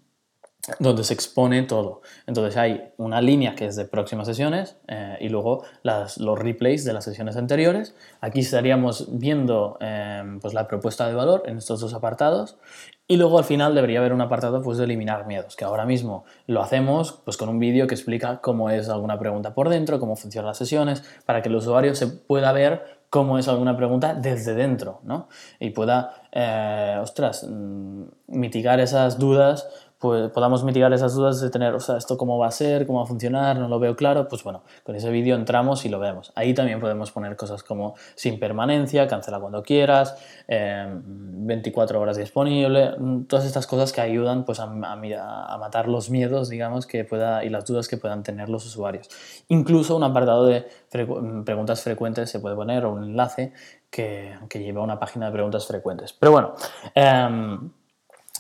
donde 0.80 1.04
se 1.04 1.14
expone 1.14 1.64
todo. 1.64 2.02
Entonces 2.26 2.58
hay 2.58 2.92
una 2.98 3.22
línea 3.22 3.56
que 3.56 3.68
es 3.68 3.76
de 3.76 3.86
próximas 3.86 4.28
sesiones 4.28 4.78
eh, 4.88 5.18
y 5.20 5.30
luego 5.30 5.64
los 5.84 6.40
replays 6.40 6.84
de 6.86 6.94
las 6.94 7.04
sesiones 7.04 7.38
anteriores. 7.38 7.96
Aquí 8.22 8.40
estaríamos 8.40 9.08
viendo 9.20 9.78
em, 9.80 10.40
pues 10.40 10.54
la 10.54 10.68
propuesta 10.68 11.08
de 11.08 11.14
valor 11.14 11.44
en 11.46 11.58
estos 11.58 11.82
dos 11.82 11.94
apartados 11.94 12.58
y 13.08 13.18
luego 13.18 13.38
al 13.38 13.44
final 13.44 13.76
debería 13.76 14.00
haber 14.00 14.14
un 14.14 14.22
apartado 14.22 14.64
pues, 14.64 14.80
de 14.80 14.86
eliminar 14.86 15.28
miedos, 15.28 15.56
que 15.56 15.64
ahora 15.64 15.86
mismo 15.86 16.26
lo 16.48 16.64
hacemos 16.64 17.22
pues, 17.24 17.38
con 17.38 17.50
un 17.50 17.60
vídeo 17.60 17.86
que 17.86 17.94
explica 17.94 18.42
cómo 18.42 18.72
es 18.72 18.90
alguna 18.90 19.20
pregunta 19.20 19.54
por 19.54 19.70
dentro, 19.70 20.00
cómo 20.00 20.16
funcionan 20.16 20.48
las 20.48 20.58
sesiones, 20.58 21.04
para 21.24 21.44
que 21.44 21.50
el 21.50 21.56
usuario 21.56 21.94
se 21.94 22.08
pueda 22.08 22.52
ver 22.52 22.95
cómo 23.10 23.38
es 23.38 23.48
alguna 23.48 23.78
pregunta 23.78 24.14
desde 24.14 24.54
dentro 24.54 25.00
¿no? 25.04 25.30
y 25.60 25.72
pueda, 25.72 26.24
eh, 26.32 26.98
ostras, 27.02 27.48
mm, 27.50 28.04
mitigar 28.28 28.80
esas 28.80 29.18
dudas 29.18 29.68
pues 30.06 30.32
podamos 30.32 30.64
mitigar 30.64 30.94
esas 30.94 31.16
dudas 31.16 31.42
de 31.42 31.50
tener, 31.50 31.74
o 31.74 31.80
sea, 31.80 31.98
esto 31.98 32.16
cómo 32.16 32.38
va 32.38 32.46
a 32.46 32.52
ser, 32.52 32.86
cómo 32.86 33.00
va 33.00 33.06
a 33.06 33.08
funcionar, 33.08 33.58
no 33.58 33.68
lo 33.68 33.80
veo 33.80 33.96
claro, 33.96 34.28
pues 34.28 34.44
bueno, 34.44 34.62
con 34.84 34.96
ese 34.96 35.10
vídeo 35.10 35.36
entramos 35.36 35.84
y 35.84 35.90
lo 35.90 36.00
vemos. 36.00 36.32
Ahí 36.36 36.54
también 36.54 36.80
podemos 36.80 37.10
poner 37.12 37.36
cosas 37.36 37.64
como 37.64 37.96
sin 38.14 38.40
permanencia, 38.40 39.08
cancela 39.08 39.40
cuando 39.40 39.64
quieras, 39.64 40.16
24 40.48 41.98
em, 41.98 42.02
horas 42.04 42.18
disponible, 42.18 42.92
todas 43.28 43.46
estas 43.46 43.66
cosas 43.66 43.92
que 43.92 44.02
ayudan 44.02 44.46
pues 44.46 44.60
a, 44.60 44.68
matar 44.68 45.88
los 45.88 46.12
miedos, 46.12 46.50
digamos, 46.50 46.86
que 46.86 47.04
pueda, 47.04 47.44
y 47.44 47.50
las 47.50 47.66
dudas 47.66 47.88
que 47.88 47.98
puedan 47.98 48.22
tener 48.22 48.48
los 48.48 48.64
usuarios. 48.68 49.10
Incluso 49.48 49.96
un 49.96 50.04
apartado 50.04 50.46
de 50.46 50.68
preguntas 51.44 51.82
frecuentes 51.82 52.30
se 52.30 52.40
puede 52.40 52.56
poner 52.56 52.86
o 52.86 52.94
un 52.94 53.06
enlace 53.06 53.54
que, 53.90 54.38
que 54.50 54.60
lleva 54.60 54.82
a 54.82 54.84
una 54.84 55.00
página 55.00 55.26
de 55.26 55.32
preguntas 55.32 55.66
frecuentes. 55.66 56.14
Pero 56.14 56.32
bueno, 56.32 56.54
em, 56.94 57.72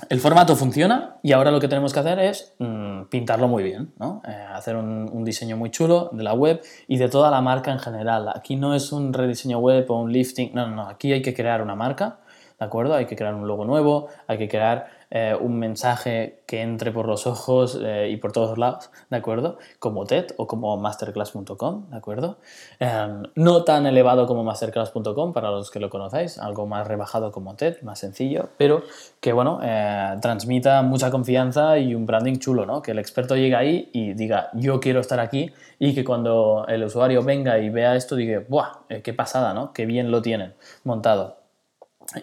el 0.09 0.19
formato 0.19 0.55
funciona 0.55 1.17
y 1.23 1.31
ahora 1.31 1.51
lo 1.51 1.59
que 1.59 1.67
tenemos 1.67 1.93
que 1.93 1.99
hacer 1.99 2.19
es 2.19 2.53
mm, 2.59 3.03
pintarlo 3.03 3.47
muy 3.47 3.63
bien, 3.63 3.93
¿no? 3.97 4.21
Eh, 4.27 4.45
hacer 4.53 4.75
un, 4.75 5.09
un, 5.11 5.23
diseño 5.23 5.55
muy 5.55 5.71
chulo 5.71 6.09
de 6.11 6.23
la 6.23 6.33
web 6.33 6.61
y 6.87 6.97
de 6.97 7.07
toda 7.07 7.31
la 7.31 7.41
marca 7.41 7.71
en 7.71 7.79
general. 7.79 8.29
Aquí 8.35 8.57
no 8.57 8.75
es 8.75 8.91
un 8.91 9.13
rediseño 9.13 9.59
web 9.59 9.89
o 9.89 10.01
un 10.01 10.11
lifting, 10.11 10.53
no, 10.53 10.67
no, 10.67 10.75
no, 10.75 10.89
aquí 10.89 11.13
hay 11.13 11.21
que 11.21 11.33
crear 11.33 11.61
una 11.61 11.75
marca, 11.75 12.19
¿de 12.59 12.65
acuerdo? 12.65 12.93
Hay 12.93 13.05
que 13.05 13.15
crear 13.15 13.33
un 13.35 13.47
logo 13.47 13.63
nuevo, 13.63 14.09
hay 14.27 14.37
que 14.37 14.49
crear 14.49 14.87
eh, 15.11 15.35
un 15.39 15.59
mensaje 15.59 16.43
que 16.45 16.61
entre 16.61 16.91
por 16.91 17.07
los 17.07 17.27
ojos 17.27 17.79
eh, 17.81 18.09
y 18.11 18.17
por 18.17 18.31
todos 18.31 18.57
lados, 18.57 18.89
¿de 19.09 19.17
acuerdo? 19.17 19.57
Como 19.79 20.05
TED 20.05 20.27
o 20.37 20.47
como 20.47 20.75
masterclass.com, 20.77 21.89
¿de 21.89 21.97
acuerdo? 21.97 22.37
Em, 22.79 23.23
no 23.35 23.63
tan 23.63 23.85
elevado 23.85 24.27
como 24.27 24.43
masterclass.com 24.43 25.33
para 25.33 25.51
los 25.51 25.71
que 25.71 25.79
lo 25.79 25.89
conocéis, 25.89 26.37
algo 26.37 26.67
más 26.67 26.87
rebajado 26.87 27.31
como 27.31 27.55
TED, 27.55 27.81
más 27.81 27.99
sencillo, 27.99 28.49
pero 28.57 28.83
que, 29.19 29.33
bueno, 29.33 29.59
eh, 29.63 30.15
transmita 30.21 30.81
mucha 30.81 31.11
confianza 31.11 31.77
y 31.77 31.95
un 31.95 32.05
branding 32.05 32.37
chulo, 32.37 32.65
¿no? 32.65 32.81
Que 32.81 32.91
el 32.91 32.99
experto 32.99 33.35
llegue 33.35 33.55
ahí 33.55 33.89
y 33.93 34.13
diga, 34.13 34.49
yo 34.53 34.79
quiero 34.79 34.99
estar 34.99 35.19
aquí 35.19 35.51
y 35.79 35.93
que 35.93 36.03
cuando 36.03 36.65
el 36.67 36.83
usuario 36.83 37.23
venga 37.23 37.59
y 37.59 37.69
vea 37.69 37.95
esto 37.95 38.15
diga, 38.15 38.43
¡buah! 38.47 38.85
¡Qué 39.03 39.13
pasada, 39.13 39.53
¿no? 39.53 39.73
¡Qué 39.73 39.85
bien 39.85 40.11
lo 40.11 40.21
tienen 40.21 40.53
montado! 40.83 41.44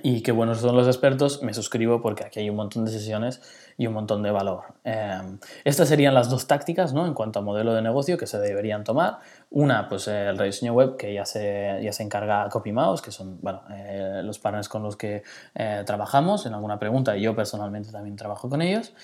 Y 0.03 0.23
qué 0.23 0.33
buenos 0.33 0.61
son 0.61 0.77
los 0.77 0.87
expertos, 0.87 1.43
me 1.43 1.53
suscribo 1.55 2.01
porque 2.01 2.25
aquí 2.25 2.41
hay 2.41 2.51
un 2.51 2.57
montón 2.57 2.85
de 2.85 2.91
sesiones 2.91 3.41
y 3.77 3.87
un 3.87 3.95
montón 3.95 4.23
de 4.23 4.31
valor. 4.31 4.63
Em, 4.85 5.39
estas 5.65 5.89
serían 5.89 6.15
las 6.15 6.31
dos 6.31 6.47
tácticas 6.47 6.93
¿no? 6.93 7.07
en 7.07 7.15
cuanto 7.15 7.41
a 7.41 7.43
modelo 7.43 7.75
de 7.75 7.83
negocio 7.83 8.17
que 8.17 8.27
se 8.27 8.39
deberían 8.39 8.85
tomar. 8.85 9.19
Una, 9.55 9.87
pues 9.87 10.09
el 10.09 10.39
rediseño 10.39 10.73
web 10.73 10.97
que 10.97 11.13
ya 11.13 11.27
se, 11.27 11.79
ya 11.83 11.93
se 11.93 12.03
encarga 12.03 12.49
CopyMouse, 12.49 13.03
que 13.03 13.11
son 13.11 13.39
eh, 13.71 14.23
los 14.25 14.39
partners 14.39 14.67
con 14.67 14.83
los 14.83 14.97
que 14.97 15.23
eh, 15.55 15.83
trabajamos 15.85 16.47
en 16.47 16.55
alguna 16.55 16.79
pregunta 16.79 17.19
y 17.19 17.21
yo 17.21 17.37
personalmente 17.37 17.93
también 17.93 18.17
trabajo 18.17 18.49
con 18.49 18.63
ellos. 18.63 18.95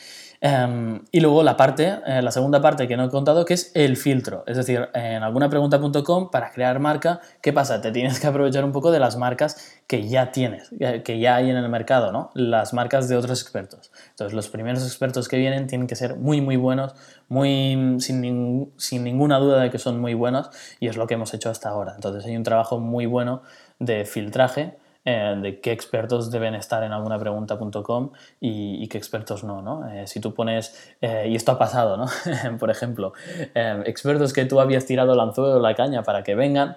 Em, 0.41 1.03
y 1.13 1.21
luego 1.21 1.43
la 1.43 1.57
parte, 1.57 1.99
eh, 2.07 2.23
la 2.23 2.31
segunda 2.31 2.63
parte 2.63 2.89
que 2.89 2.97
no 2.97 3.05
he 3.05 3.09
contado, 3.11 3.45
que 3.45 3.53
es 3.53 3.73
el 3.75 3.99
filtro. 3.99 4.45
Es 4.47 4.57
decir, 4.57 4.89
en 4.95 5.23
alguna 5.23 5.51
pregunta.com 5.51 6.31
para 6.31 6.51
crear 6.51 6.79
marca, 6.79 7.21
¿qué 7.43 7.53
pasa? 7.53 7.83
Te 7.83 7.93
tienes 7.93 8.19
que 8.19 8.27
aprovechar 8.27 8.65
un 8.65 8.73
poco 8.73 8.91
de 8.91 9.01
las 9.01 9.19
marcas 9.19 9.83
que 9.87 10.09
ya 10.09 10.33
tienes, 10.33 10.71
que 11.05 11.19
ya 11.19 11.37
hay 11.37 11.51
en 11.51 11.57
el 11.57 11.69
mercado, 11.69 12.11
¿no? 12.11 12.31
Las 12.35 12.73
marcas 12.73 13.09
de 13.09 13.17
otros 13.17 13.43
expertos. 13.43 13.91
Entonces, 14.11 14.35
los 14.35 14.49
primeros 14.49 14.85
expertos 14.85 15.29
que 15.29 15.37
vienen 15.37 15.67
tienen 15.67 15.87
que 15.87 15.97
ser 15.97 16.17
muy, 16.17 16.41
muy 16.41 16.57
buenos, 16.57 16.95
muy, 17.29 17.97
sin, 18.01 18.73
sin 18.77 19.05
ninguna 19.05 19.39
duda 19.39 19.63
de 19.63 19.71
que 19.71 19.79
son 19.79 20.01
muy 20.01 20.15
buenos, 20.15 20.51
y 20.81 20.89
es 20.89 20.97
lo 20.97 21.07
que 21.07 21.15
hemos 21.15 21.33
hecho 21.35 21.51
hasta 21.51 21.69
ahora. 21.69 21.93
Entonces, 21.95 22.25
hay 22.27 22.37
un 22.37 22.43
trabajo 22.43 22.81
muy 22.81 23.07
bueno 23.07 23.43
de 23.79 24.05
filtraje 24.05 24.77
eh, 25.11 25.37
de 25.41 25.61
qué 25.61 25.73
expertos 25.73 26.31
deben 26.31 26.55
estar 26.55 26.83
en 26.83 26.93
alguna 26.93 27.19
pregunta.com 27.19 28.11
y, 28.41 28.83
y, 28.83 28.89
qué 28.89 28.99
expertos 28.99 29.43
no, 29.43 29.63
¿no? 29.63 29.89
Eh, 29.89 30.07
si 30.07 30.21
tú 30.21 30.35
pones, 30.35 30.95
eh, 31.01 31.29
y 31.31 31.35
esto 31.35 31.53
ha 31.53 31.59
pasado, 31.59 31.97
¿no? 31.97 32.07
Por 32.59 32.69
ejemplo, 32.69 33.15
expertos 33.55 34.35
que 34.35 34.45
tú 34.45 34.61
habías 34.61 34.85
tirado 34.85 35.15
el 35.15 35.21
anzuelo 35.21 35.57
o 35.57 35.61
la 35.61 35.75
caña 35.75 36.03
para 36.03 36.23
que 36.23 36.35
vengan, 36.35 36.77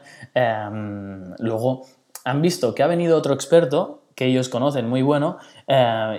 luego 1.39 1.85
han 2.23 2.41
visto 2.41 2.73
que 2.73 2.83
ha 2.83 2.87
venido 2.87 3.17
otro 3.17 3.33
experto 3.33 4.03
que 4.15 4.27
ellos 4.27 4.47
conocen 4.47 4.87
muy 4.87 5.01
bueno 5.01 5.37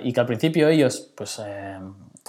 y 0.03 0.13
que 0.13 0.19
al 0.19 0.27
principio 0.27 0.67
ellos, 0.67 1.11
pues 1.15 1.41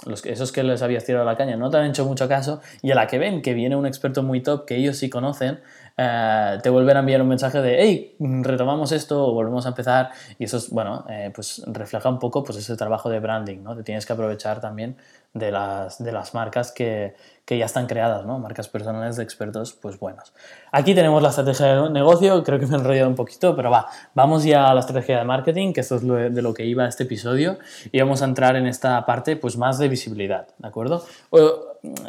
los, 0.05 0.25
esos 0.25 0.51
que 0.51 0.63
les 0.63 0.81
habías 0.81 1.05
tirado 1.05 1.25
la 1.25 1.37
caña 1.37 1.55
no 1.55 1.69
te 1.69 1.77
han 1.77 1.85
hecho 1.85 2.05
mucho 2.05 2.27
caso 2.27 2.61
y 2.81 2.91
a 2.91 2.95
la 2.95 3.07
que 3.07 3.17
ven 3.17 3.41
que 3.41 3.53
viene 3.53 3.75
un 3.75 3.85
experto 3.85 4.23
muy 4.23 4.41
top 4.41 4.65
que 4.65 4.75
ellos 4.75 4.97
sí 4.97 5.09
conocen, 5.09 5.61
eh, 5.97 6.57
te 6.61 6.69
vuelven 6.69 6.97
a 6.97 6.99
enviar 6.99 7.21
un 7.21 7.29
mensaje 7.29 7.61
de, 7.61 7.81
hey, 7.81 8.15
retomamos 8.19 8.91
esto 8.91 9.25
o 9.25 9.33
volvemos 9.33 9.65
a 9.65 9.69
empezar 9.69 10.09
y 10.37 10.43
eso 10.43 10.57
es, 10.57 10.69
bueno, 10.69 11.05
eh, 11.09 11.31
pues 11.33 11.63
refleja 11.67 12.09
un 12.09 12.19
poco 12.19 12.43
pues 12.43 12.57
ese 12.57 12.75
trabajo 12.75 13.09
de 13.09 13.19
branding, 13.19 13.63
¿no? 13.63 13.75
Te 13.75 13.83
tienes 13.83 14.05
que 14.05 14.13
aprovechar 14.13 14.59
también 14.59 14.97
de 15.35 15.51
las, 15.51 16.01
de 16.01 16.13
las 16.13 16.33
marcas 16.33 16.71
que, 16.71 17.13
que 17.43 17.57
ya 17.57 17.65
están 17.65 17.87
creadas, 17.87 18.25
¿no? 18.25 18.39
Marcas 18.39 18.69
personales 18.69 19.17
de 19.17 19.23
expertos, 19.23 19.73
pues 19.73 19.99
buenos. 19.99 20.33
Aquí 20.71 20.95
tenemos 20.95 21.21
la 21.21 21.29
estrategia 21.29 21.83
de 21.83 21.89
negocio, 21.89 22.41
creo 22.43 22.57
que 22.57 22.65
me 22.65 22.77
he 22.77 22.79
enrollado 22.79 23.09
un 23.09 23.15
poquito, 23.15 23.53
pero 23.53 23.69
va, 23.69 23.87
vamos 24.13 24.45
ya 24.45 24.69
a 24.69 24.73
la 24.73 24.79
estrategia 24.79 25.19
de 25.19 25.25
marketing, 25.25 25.73
que 25.73 25.81
esto 25.81 25.97
es 25.97 26.33
de 26.33 26.41
lo 26.41 26.53
que 26.53 26.65
iba 26.65 26.87
este 26.87 27.03
episodio, 27.03 27.59
y 27.91 27.99
vamos 27.99 28.21
a 28.21 28.25
entrar 28.25 28.55
en 28.55 28.65
esta 28.65 29.05
parte, 29.05 29.35
pues 29.35 29.57
más 29.57 29.77
de 29.77 29.89
visibilidad, 29.89 30.47
¿de 30.57 30.67
acuerdo? 30.67 31.05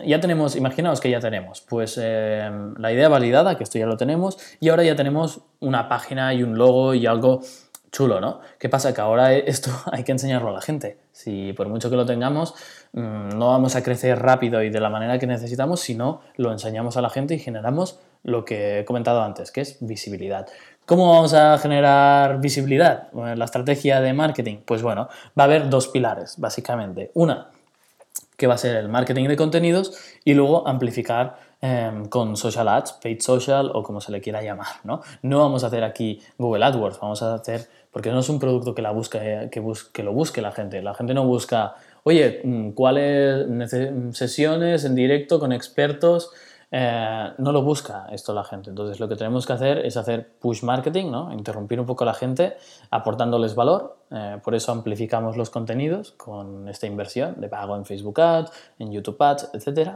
ya 0.06 0.20
tenemos, 0.20 0.56
imaginaos 0.56 1.00
que 1.00 1.10
ya 1.10 1.20
tenemos, 1.20 1.60
pues 1.60 1.98
eh, 2.00 2.50
la 2.78 2.92
idea 2.92 3.10
validada, 3.10 3.58
que 3.58 3.64
esto 3.64 3.78
ya 3.78 3.86
lo 3.86 3.98
tenemos, 3.98 4.38
y 4.58 4.70
ahora 4.70 4.84
ya 4.84 4.96
tenemos 4.96 5.40
una 5.60 5.88
página 5.88 6.32
y 6.32 6.42
un 6.42 6.56
logo 6.56 6.94
y 6.94 7.06
algo 7.06 7.42
chulo, 7.96 8.20
¿no? 8.20 8.40
¿Qué 8.58 8.68
pasa? 8.68 8.92
Que 8.92 9.00
ahora 9.00 9.32
esto 9.32 9.70
hay 9.92 10.04
que 10.04 10.12
enseñarlo 10.12 10.50
a 10.50 10.52
la 10.52 10.60
gente. 10.60 10.98
Si 11.12 11.54
por 11.54 11.68
mucho 11.68 11.88
que 11.88 11.96
lo 11.96 12.04
tengamos, 12.04 12.54
no 12.96 13.48
vamos 13.48 13.76
a 13.76 13.82
crecer 13.82 14.18
rápido 14.18 14.62
y 14.62 14.70
de 14.70 14.80
la 14.80 14.90
manera 14.90 15.18
que 15.18 15.26
necesitamos, 15.26 15.80
si 15.80 15.94
no 15.94 16.22
lo 16.36 16.50
enseñamos 16.50 16.96
a 16.96 17.02
la 17.02 17.10
gente 17.10 17.34
y 17.34 17.38
generamos 17.38 18.00
lo 18.22 18.44
que 18.44 18.80
he 18.80 18.84
comentado 18.84 19.22
antes, 19.22 19.52
que 19.52 19.60
es 19.60 19.78
visibilidad. 19.80 20.46
¿Cómo 20.86 21.12
vamos 21.12 21.34
a 21.34 21.58
generar 21.58 22.40
visibilidad? 22.40 23.12
La 23.12 23.44
estrategia 23.44 24.00
de 24.00 24.12
marketing, 24.12 24.58
pues 24.64 24.82
bueno, 24.82 25.08
va 25.38 25.44
a 25.44 25.46
haber 25.46 25.68
dos 25.68 25.88
pilares, 25.88 26.34
básicamente. 26.38 27.10
Una, 27.14 27.50
que 28.36 28.46
va 28.46 28.54
a 28.54 28.58
ser 28.58 28.76
el 28.76 28.88
marketing 28.88 29.28
de 29.28 29.36
contenidos 29.36 29.98
y 30.24 30.34
luego 30.34 30.66
amplificar 30.66 31.36
Em, 31.62 32.04
con 32.06 32.36
social 32.36 32.68
ads, 32.68 32.92
paid 33.02 33.20
social 33.20 33.70
o 33.72 33.82
como 33.82 34.00
se 34.00 34.12
le 34.12 34.20
quiera 34.20 34.42
llamar. 34.42 34.76
¿no? 34.84 35.00
no 35.22 35.40
vamos 35.40 35.64
a 35.64 35.68
hacer 35.68 35.84
aquí 35.84 36.20
Google 36.36 36.64
AdWords, 36.64 37.00
vamos 37.00 37.22
a 37.22 37.34
hacer, 37.34 37.66
porque 37.90 38.10
no 38.10 38.20
es 38.20 38.28
un 38.28 38.38
producto 38.38 38.74
que, 38.74 38.82
la 38.82 38.90
busque, 38.90 39.48
que, 39.50 39.62
que 39.92 40.02
lo 40.02 40.12
busque 40.12 40.42
la 40.42 40.52
gente. 40.52 40.82
La 40.82 40.94
gente 40.94 41.14
no 41.14 41.24
busca, 41.24 41.74
oye, 42.06 42.40
mm, 42.44 42.70
¿cuáles 42.70 43.48
sesiones 44.12 44.84
en 44.84 44.94
directo 44.94 45.40
con 45.40 45.52
expertos? 45.52 46.30
Eh, 46.78 47.32
no 47.38 47.52
lo 47.52 47.62
busca 47.62 48.06
esto 48.12 48.34
la 48.34 48.44
gente. 48.44 48.68
Entonces 48.68 49.00
lo 49.00 49.08
que 49.08 49.16
tenemos 49.16 49.46
que 49.46 49.54
hacer 49.54 49.78
es 49.78 49.96
hacer 49.96 50.28
push 50.38 50.62
marketing, 50.62 51.10
¿no? 51.10 51.32
interrumpir 51.32 51.80
un 51.80 51.86
poco 51.86 52.04
a 52.04 52.08
la 52.08 52.12
gente 52.12 52.58
aportándoles 52.90 53.54
valor. 53.54 53.96
Eh, 54.10 54.38
por 54.44 54.54
eso 54.54 54.72
amplificamos 54.72 55.38
los 55.38 55.48
contenidos 55.48 56.12
con 56.12 56.68
esta 56.68 56.86
inversión 56.86 57.40
de 57.40 57.48
pago 57.48 57.76
en 57.76 57.86
Facebook 57.86 58.20
Ads, 58.20 58.52
en 58.78 58.92
YouTube 58.92 59.16
Ads, 59.18 59.52
etc. 59.54 59.92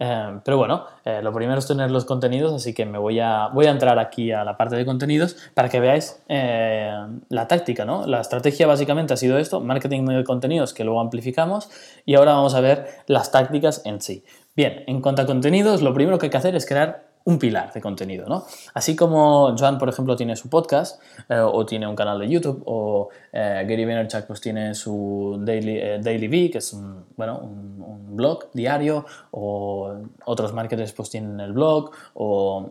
Eh, 0.00 0.40
pero 0.44 0.58
bueno, 0.58 0.86
lo 1.22 1.32
primero 1.32 1.60
es 1.60 1.68
tener 1.68 1.92
los 1.92 2.04
contenidos, 2.04 2.52
así 2.52 2.74
que 2.74 2.84
me 2.84 2.98
voy 2.98 3.20
a, 3.20 3.48
voy 3.54 3.66
a 3.66 3.70
entrar 3.70 4.00
aquí 4.00 4.32
a 4.32 4.42
la 4.42 4.56
parte 4.56 4.74
de 4.74 4.84
contenidos 4.84 5.36
para 5.54 5.68
que 5.68 5.78
veáis 5.78 6.20
la 6.26 7.46
táctica. 7.46 7.84
¿no? 7.84 8.08
La 8.08 8.20
estrategia 8.20 8.66
básicamente 8.66 9.14
ha 9.14 9.16
sido 9.16 9.38
esto, 9.38 9.60
marketing 9.60 10.04
de 10.06 10.24
contenidos 10.24 10.74
que 10.74 10.82
luego 10.82 11.00
amplificamos 11.00 11.70
y 12.04 12.16
ahora 12.16 12.32
vamos 12.32 12.54
a 12.54 12.60
ver 12.60 12.88
las 13.06 13.30
tácticas 13.30 13.82
en 13.86 14.00
sí. 14.00 14.24
Bien, 14.56 14.84
en 14.86 15.00
cuanto 15.00 15.22
a 15.22 15.26
contenidos, 15.26 15.82
lo 15.82 15.92
primero 15.92 16.18
que 16.18 16.26
hay 16.26 16.30
que 16.30 16.36
hacer 16.36 16.54
es 16.54 16.64
crear 16.64 17.14
un 17.24 17.38
pilar 17.38 17.72
de 17.72 17.80
contenido, 17.80 18.28
¿no? 18.28 18.44
Así 18.74 18.94
como 18.94 19.56
Joan, 19.58 19.78
por 19.78 19.88
ejemplo, 19.88 20.14
tiene 20.14 20.36
su 20.36 20.50
podcast 20.50 21.02
eh, 21.28 21.38
o 21.38 21.64
tiene 21.64 21.86
un 21.86 21.96
canal 21.96 22.20
de 22.20 22.28
YouTube 22.28 22.62
o 22.66 23.08
eh, 23.32 23.64
Gary 23.66 23.84
Vaynerchuk 23.84 24.26
pues 24.26 24.40
tiene 24.40 24.74
su 24.74 25.38
Daily, 25.40 25.78
eh, 25.78 25.98
Daily 26.02 26.28
V, 26.28 26.50
que 26.50 26.58
es 26.58 26.72
un, 26.72 27.06
bueno, 27.16 27.38
un, 27.38 27.74
blog 28.14 28.52
diario 28.52 29.04
o 29.32 29.92
otros 30.26 30.52
marketers 30.52 30.92
pues 30.92 31.10
tienen 31.10 31.40
el 31.40 31.52
blog 31.52 31.90
o 32.14 32.70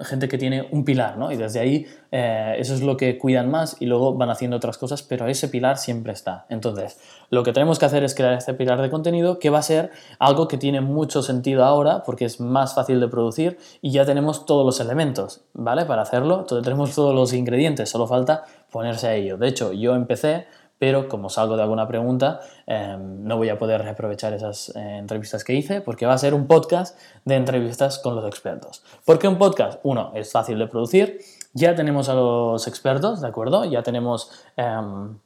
gente 0.00 0.28
que 0.28 0.38
tiene 0.38 0.66
un 0.72 0.84
pilar, 0.84 1.18
¿no? 1.18 1.30
Y 1.30 1.36
desde 1.36 1.60
ahí 1.60 1.86
eso 2.10 2.74
es 2.74 2.82
lo 2.82 2.96
que 2.96 3.16
cuidan 3.18 3.50
más 3.50 3.76
y 3.80 3.86
luego 3.86 4.14
van 4.14 4.30
haciendo 4.30 4.56
otras 4.56 4.76
cosas, 4.78 5.02
pero 5.02 5.26
ese 5.28 5.48
pilar 5.48 5.76
siempre 5.76 6.12
está. 6.12 6.46
Entonces, 6.48 6.98
lo 7.30 7.44
que 7.44 7.52
tenemos 7.52 7.78
que 7.78 7.86
hacer 7.86 8.02
es 8.02 8.14
crear 8.14 8.32
este 8.32 8.54
pilar 8.54 8.82
de 8.82 8.90
contenido 8.90 9.38
que 9.38 9.50
va 9.50 9.58
a 9.58 9.62
ser 9.62 9.90
algo 10.18 10.48
que 10.48 10.56
tiene 10.56 10.80
mucho 10.80 11.22
sentido 11.22 11.64
ahora 11.64 12.02
porque 12.02 12.24
es 12.24 12.40
más 12.40 12.74
fácil 12.74 12.98
de 12.98 13.08
producir 13.08 13.58
y 13.80 13.92
ya 13.92 14.04
tenemos 14.04 14.46
todos 14.46 14.66
los 14.66 14.80
elementos, 14.80 15.42
¿vale? 15.52 15.84
Para 15.84 16.02
hacerlo, 16.02 16.44
tenemos 16.44 16.94
todos 16.94 17.14
los 17.14 17.32
ingredientes, 17.32 17.88
solo 17.88 18.06
falta 18.06 18.44
ponerse 18.72 19.06
a 19.06 19.14
ello. 19.14 19.36
De 19.36 19.48
hecho, 19.48 19.72
yo 19.72 19.94
empecé, 19.94 20.46
pero 20.80 21.08
como 21.08 21.28
salgo 21.28 21.56
de 21.56 21.62
alguna 21.62 21.86
pregunta, 21.86 22.40
em, 22.66 23.22
no 23.22 23.36
voy 23.36 23.50
a 23.50 23.58
poder 23.58 23.86
aprovechar 23.86 24.32
esas 24.32 24.74
eh, 24.74 24.96
entrevistas 24.96 25.44
que 25.44 25.52
hice 25.52 25.82
porque 25.82 26.06
va 26.06 26.14
a 26.14 26.18
ser 26.18 26.32
un 26.32 26.46
podcast 26.46 26.98
de 27.26 27.36
entrevistas 27.36 27.98
con 27.98 28.16
los 28.16 28.24
expertos. 28.24 28.82
¿Por 29.04 29.18
qué 29.18 29.28
un 29.28 29.36
podcast? 29.36 29.78
Uno, 29.82 30.10
es 30.14 30.32
fácil 30.32 30.58
de 30.58 30.66
producir, 30.66 31.18
ya 31.52 31.74
tenemos 31.74 32.08
a 32.08 32.14
los 32.14 32.66
expertos, 32.66 33.20
¿de 33.20 33.28
acuerdo? 33.28 33.66
Ya 33.66 33.82
tenemos... 33.82 34.30
Em, 34.56 35.18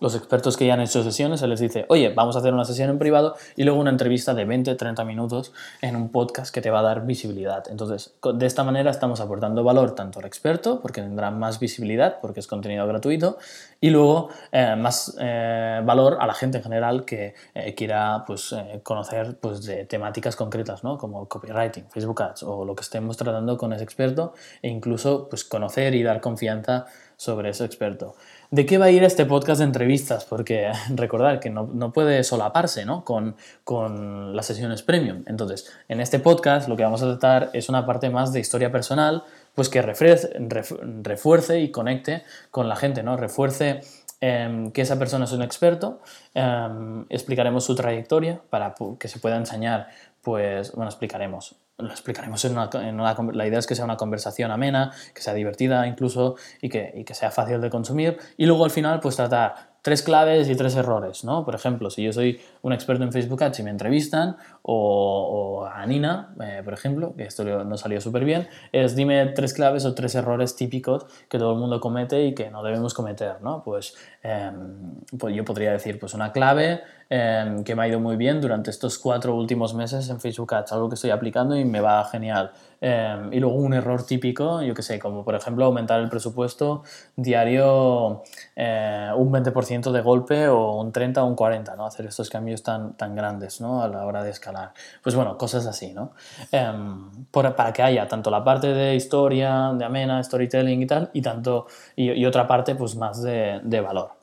los 0.00 0.14
expertos 0.14 0.56
que 0.56 0.66
ya 0.66 0.74
han 0.74 0.80
hecho 0.80 1.02
sesiones, 1.02 1.40
se 1.40 1.46
les 1.46 1.60
dice, 1.60 1.86
oye, 1.88 2.12
vamos 2.14 2.36
a 2.36 2.40
hacer 2.40 2.52
una 2.52 2.64
sesión 2.64 2.90
en 2.90 2.98
privado 2.98 3.34
y 3.56 3.64
luego 3.64 3.80
una 3.80 3.90
entrevista 3.90 4.34
de 4.34 4.44
20, 4.44 4.74
30 4.74 5.04
minutos 5.04 5.52
en 5.80 5.96
un 5.96 6.10
podcast 6.10 6.54
que 6.54 6.60
te 6.60 6.70
va 6.70 6.80
a 6.80 6.82
dar 6.82 7.06
visibilidad. 7.06 7.64
Entonces, 7.70 8.14
de 8.34 8.46
esta 8.46 8.64
manera 8.64 8.90
estamos 8.90 9.20
aportando 9.20 9.64
valor 9.64 9.94
tanto 9.94 10.20
al 10.20 10.26
experto, 10.26 10.80
porque 10.80 11.00
tendrá 11.00 11.30
más 11.30 11.58
visibilidad, 11.58 12.20
porque 12.20 12.40
es 12.40 12.46
contenido 12.46 12.86
gratuito, 12.86 13.38
y 13.80 13.90
luego 13.90 14.28
eh, 14.52 14.76
más 14.76 15.16
eh, 15.20 15.80
valor 15.84 16.18
a 16.20 16.26
la 16.26 16.34
gente 16.34 16.58
en 16.58 16.64
general 16.64 17.04
que 17.04 17.34
eh, 17.54 17.74
quiera 17.74 18.24
pues, 18.26 18.54
conocer 18.82 19.38
pues, 19.40 19.64
de 19.64 19.84
temáticas 19.86 20.36
concretas, 20.36 20.84
¿no? 20.84 20.98
como 20.98 21.28
copywriting, 21.28 21.86
Facebook 21.90 22.22
Ads 22.22 22.42
o 22.42 22.64
lo 22.64 22.74
que 22.74 22.82
estemos 22.82 23.16
tratando 23.16 23.56
con 23.56 23.72
ese 23.72 23.84
experto, 23.84 24.34
e 24.62 24.68
incluso 24.68 25.28
pues, 25.28 25.44
conocer 25.44 25.94
y 25.94 26.02
dar 26.02 26.20
confianza 26.20 26.86
sobre 27.16 27.50
ese 27.50 27.64
experto. 27.64 28.14
¿De 28.50 28.64
qué 28.64 28.78
va 28.78 28.86
a 28.86 28.90
ir 28.90 29.04
este 29.04 29.26
podcast 29.26 29.58
de 29.58 29.66
entrevistas? 29.66 30.24
Porque 30.24 30.72
recordar 30.94 31.38
que 31.38 31.50
no, 31.50 31.92
puede 31.92 32.24
solaparse 32.24 32.86
¿no? 32.86 33.04
Con, 33.04 33.36
con, 33.62 34.34
las 34.34 34.46
sesiones 34.46 34.82
premium. 34.82 35.22
Entonces, 35.26 35.70
en 35.88 36.00
este 36.00 36.18
podcast 36.18 36.66
lo 36.66 36.76
que 36.76 36.82
vamos 36.82 37.02
a 37.02 37.06
tratar 37.06 37.50
es 37.52 37.68
una 37.68 37.84
parte 37.84 38.08
más 38.08 38.32
de 38.32 38.40
historia 38.40 38.72
personal, 38.72 39.24
pues 39.54 39.68
que 39.68 39.82
refuerce, 39.82 41.60
y 41.60 41.70
conecte 41.70 42.22
con 42.50 42.68
la 42.68 42.76
gente, 42.76 43.02
¿no? 43.02 43.18
Refuerce 43.18 43.80
em, 44.20 44.70
que 44.72 44.80
esa 44.80 44.98
persona 44.98 45.26
es 45.26 45.32
un 45.32 45.42
experto, 45.42 46.00
em, 46.32 47.04
explicaremos 47.10 47.64
su 47.64 47.74
trayectoria 47.74 48.40
para 48.48 48.74
que 48.98 49.08
se 49.08 49.18
pueda 49.18 49.36
enseñar, 49.36 49.88
pues, 50.22 50.72
bueno, 50.72 50.88
explicaremos, 50.88 51.56
lo 51.78 51.90
explicaremos 51.90 52.44
en 52.44 52.52
una, 52.54 53.16
La 53.32 53.46
idea 53.46 53.58
es 53.60 53.66
que 53.66 53.76
sea 53.76 53.84
una 53.84 53.96
conversación 53.96 54.50
amena, 54.50 54.92
que 55.14 55.22
sea 55.22 55.32
divertida 55.34 55.86
incluso 55.86 56.34
y 56.60 56.68
que, 56.68 56.92
y 56.94 57.04
que 57.04 57.14
sea 57.14 57.30
fácil 57.30 57.60
de 57.60 57.70
consumir. 57.70 58.18
Y 58.36 58.46
luego 58.46 58.64
al 58.64 58.72
final, 58.72 58.98
pues 59.00 59.14
tratar 59.16 59.78
tres 59.80 60.02
claves 60.02 60.48
y 60.48 60.56
tres 60.56 60.74
errores, 60.74 61.24
¿no? 61.24 61.44
Por 61.44 61.54
ejemplo, 61.54 61.88
si 61.88 62.02
yo 62.02 62.12
soy 62.12 62.40
un 62.62 62.72
experto 62.72 63.04
en 63.04 63.12
Facebook 63.12 63.42
Ads 63.42 63.60
y 63.60 63.62
me 63.62 63.70
entrevistan, 63.70 64.36
o, 64.62 65.66
a 65.72 65.86
Nina, 65.86 66.34
eh, 66.42 66.62
por 66.64 66.74
ejemplo, 66.74 67.14
que 67.16 67.24
esto 67.24 67.44
no 67.64 67.76
salió 67.76 68.00
súper 68.00 68.24
bien, 68.24 68.48
es 68.72 68.96
dime 68.96 69.24
tres 69.26 69.54
claves 69.54 69.84
o 69.84 69.94
tres 69.94 70.14
errores 70.14 70.56
típicos 70.56 71.06
que 71.28 71.38
todo 71.38 71.52
el 71.52 71.58
mundo 71.58 71.80
comete 71.80 72.24
y 72.24 72.34
que 72.34 72.50
no 72.50 72.62
debemos 72.62 72.92
cometer, 72.92 73.40
¿no? 73.40 73.62
Pues, 73.62 73.94
em, 74.22 74.96
pues 75.16 75.34
yo 75.34 75.44
podría 75.44 75.72
decir, 75.72 75.98
pues 75.98 76.12
una 76.12 76.32
clave 76.32 76.82
em, 77.10 77.64
que 77.64 77.74
me 77.74 77.82
ha 77.82 77.88
ido 77.88 78.00
muy 78.00 78.16
bien 78.16 78.40
durante 78.40 78.70
estos 78.70 78.98
cuatro 78.98 79.34
últimos 79.34 79.74
meses 79.74 80.08
en 80.08 80.20
Facebook 80.20 80.54
Ads, 80.54 80.72
algo 80.72 80.88
que 80.88 80.94
estoy 80.94 81.10
aplicando 81.10 81.56
y 81.56 81.64
me 81.64 81.80
va 81.80 82.04
genial. 82.04 82.52
Em, 82.80 83.32
y 83.32 83.40
luego 83.40 83.56
un 83.56 83.74
error 83.74 84.06
típico, 84.06 84.62
yo 84.62 84.72
que 84.72 84.82
sé, 84.82 84.98
como 85.00 85.24
por 85.24 85.34
ejemplo 85.34 85.64
aumentar 85.64 86.00
el 86.00 86.08
presupuesto 86.08 86.84
diario 87.16 88.22
eh, 88.54 89.10
un 89.16 89.32
20% 89.32 89.90
de 89.90 90.00
golpe 90.00 90.46
o 90.48 90.76
un 90.80 90.92
30 90.92 91.24
o 91.24 91.26
un 91.26 91.34
40, 91.34 91.74
¿no? 91.74 91.86
Hacer 91.86 92.06
estos 92.06 92.30
cambios 92.30 92.62
tan, 92.62 92.94
tan 92.96 93.14
grandes, 93.16 93.60
¿no? 93.60 93.82
A 93.82 93.88
la 93.88 94.06
hora 94.06 94.22
de 94.22 94.30
escalar. 94.30 94.72
Pues 95.02 95.14
bueno, 95.16 95.36
cosas 95.36 95.66
así, 95.66 95.92
¿no? 95.92 96.12
Em, 96.52 97.26
para 97.32 97.72
que 97.72 97.82
haya 97.82 98.06
tanto 98.06 98.30
la 98.30 98.44
parte 98.44 98.68
de 98.72 98.94
historia, 98.94 99.72
de 99.76 99.84
amena, 99.84 100.22
storytelling 100.22 100.82
y 100.82 100.86
tal, 100.86 101.10
y, 101.12 101.22
tanto, 101.22 101.66
y, 101.96 102.24
otra 102.24 102.46
parte 102.46 102.74
pues 102.74 102.94
más 102.96 103.22
de, 103.22 103.60
de 103.64 103.80
valor. 103.80 104.17